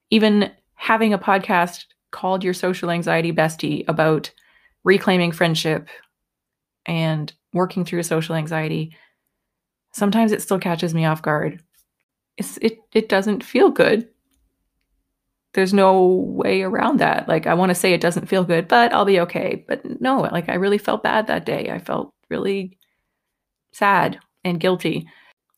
even 0.10 0.52
having 0.76 1.14
a 1.14 1.20
podcast 1.20 1.86
called 2.14 2.44
Your 2.44 2.54
Social 2.54 2.90
Anxiety 2.90 3.34
Bestie 3.34 3.84
about 3.90 4.32
reclaiming 4.86 5.34
friendship 5.34 5.90
and 6.86 7.34
working 7.54 7.84
through 7.84 8.04
social 8.04 8.36
anxiety, 8.36 8.96
sometimes 9.94 10.32
it 10.32 10.42
still 10.42 10.60
catches 10.60 10.94
me 10.94 11.04
off 11.06 11.22
guard. 11.22 11.62
It's, 12.38 12.58
it, 12.58 12.78
it 12.94 13.10
doesn't 13.10 13.44
feel 13.44 13.70
good. 13.70 14.08
There's 15.54 15.74
no 15.74 16.08
way 16.08 16.64
around 16.64 17.00
that. 17.00 17.28
Like, 17.28 17.46
I 17.46 17.54
want 17.54 17.70
to 17.70 17.76
say 17.76 17.94
it 17.94 18.02
doesn't 18.02 18.30
feel 18.30 18.44
good, 18.44 18.68
but 18.68 18.92
I'll 18.94 19.06
be 19.06 19.20
okay. 19.20 19.64
But 19.68 20.02
no, 20.02 20.22
like, 20.22 20.50
I 20.50 20.56
really 20.56 20.80
felt 20.80 21.04
bad 21.04 21.28
that 21.28 21.46
day. 21.46 21.70
I 21.70 21.78
felt 21.78 22.12
really 22.30 22.78
sad 23.72 24.20
and 24.44 24.60
guilty. 24.60 25.08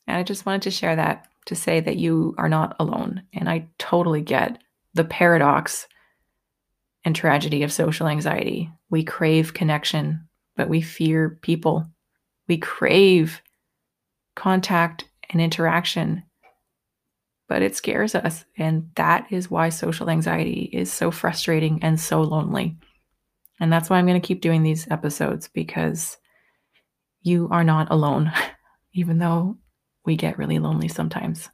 And 0.08 0.18
I 0.18 0.24
just 0.24 0.46
wanted 0.46 0.64
to 0.64 0.72
share 0.72 0.96
that 0.98 1.28
to 1.46 1.56
say 1.56 1.80
that 1.80 1.98
you 1.98 2.36
are 2.38 2.50
not 2.50 2.76
alone. 2.80 3.24
And 3.34 3.48
I 3.50 3.68
totally 3.78 4.22
get 4.22 4.62
the 4.96 5.06
paradox 5.06 5.88
and 7.06 7.16
tragedy 7.16 7.64
of 7.64 7.72
social 7.72 8.08
anxiety. 8.08 8.72
We 8.90 9.04
crave 9.04 9.54
connection, 9.54 10.28
but 10.58 10.68
we 10.68 10.82
fear 10.82 11.38
people. 11.42 11.88
We 12.48 12.58
crave 12.58 13.42
contact 14.36 15.08
and 15.30 15.40
interaction, 15.40 16.24
but 17.48 17.62
it 17.62 17.76
scares 17.76 18.16
us. 18.16 18.44
And 18.58 18.90
that 18.96 19.28
is 19.32 19.50
why 19.50 19.70
social 19.70 20.10
anxiety 20.10 20.70
is 20.74 20.92
so 20.92 21.12
frustrating 21.12 21.80
and 21.84 22.00
so 22.00 22.22
lonely. 22.22 22.76
And 23.60 23.72
that's 23.72 23.90
why 23.90 23.98
I'm 23.98 24.08
going 24.08 24.20
to 24.20 24.28
keep 24.28 24.42
doing 24.42 24.64
these 24.64 24.90
episodes 24.90 25.48
because 25.48 26.18
you 27.22 27.48
are 27.52 27.64
not 27.64 27.88
alone, 27.92 28.32
even 28.94 29.20
though 29.20 29.58
we 30.06 30.16
get 30.16 30.38
really 30.38 30.60
lonely 30.60 30.88
sometimes. 30.88 31.50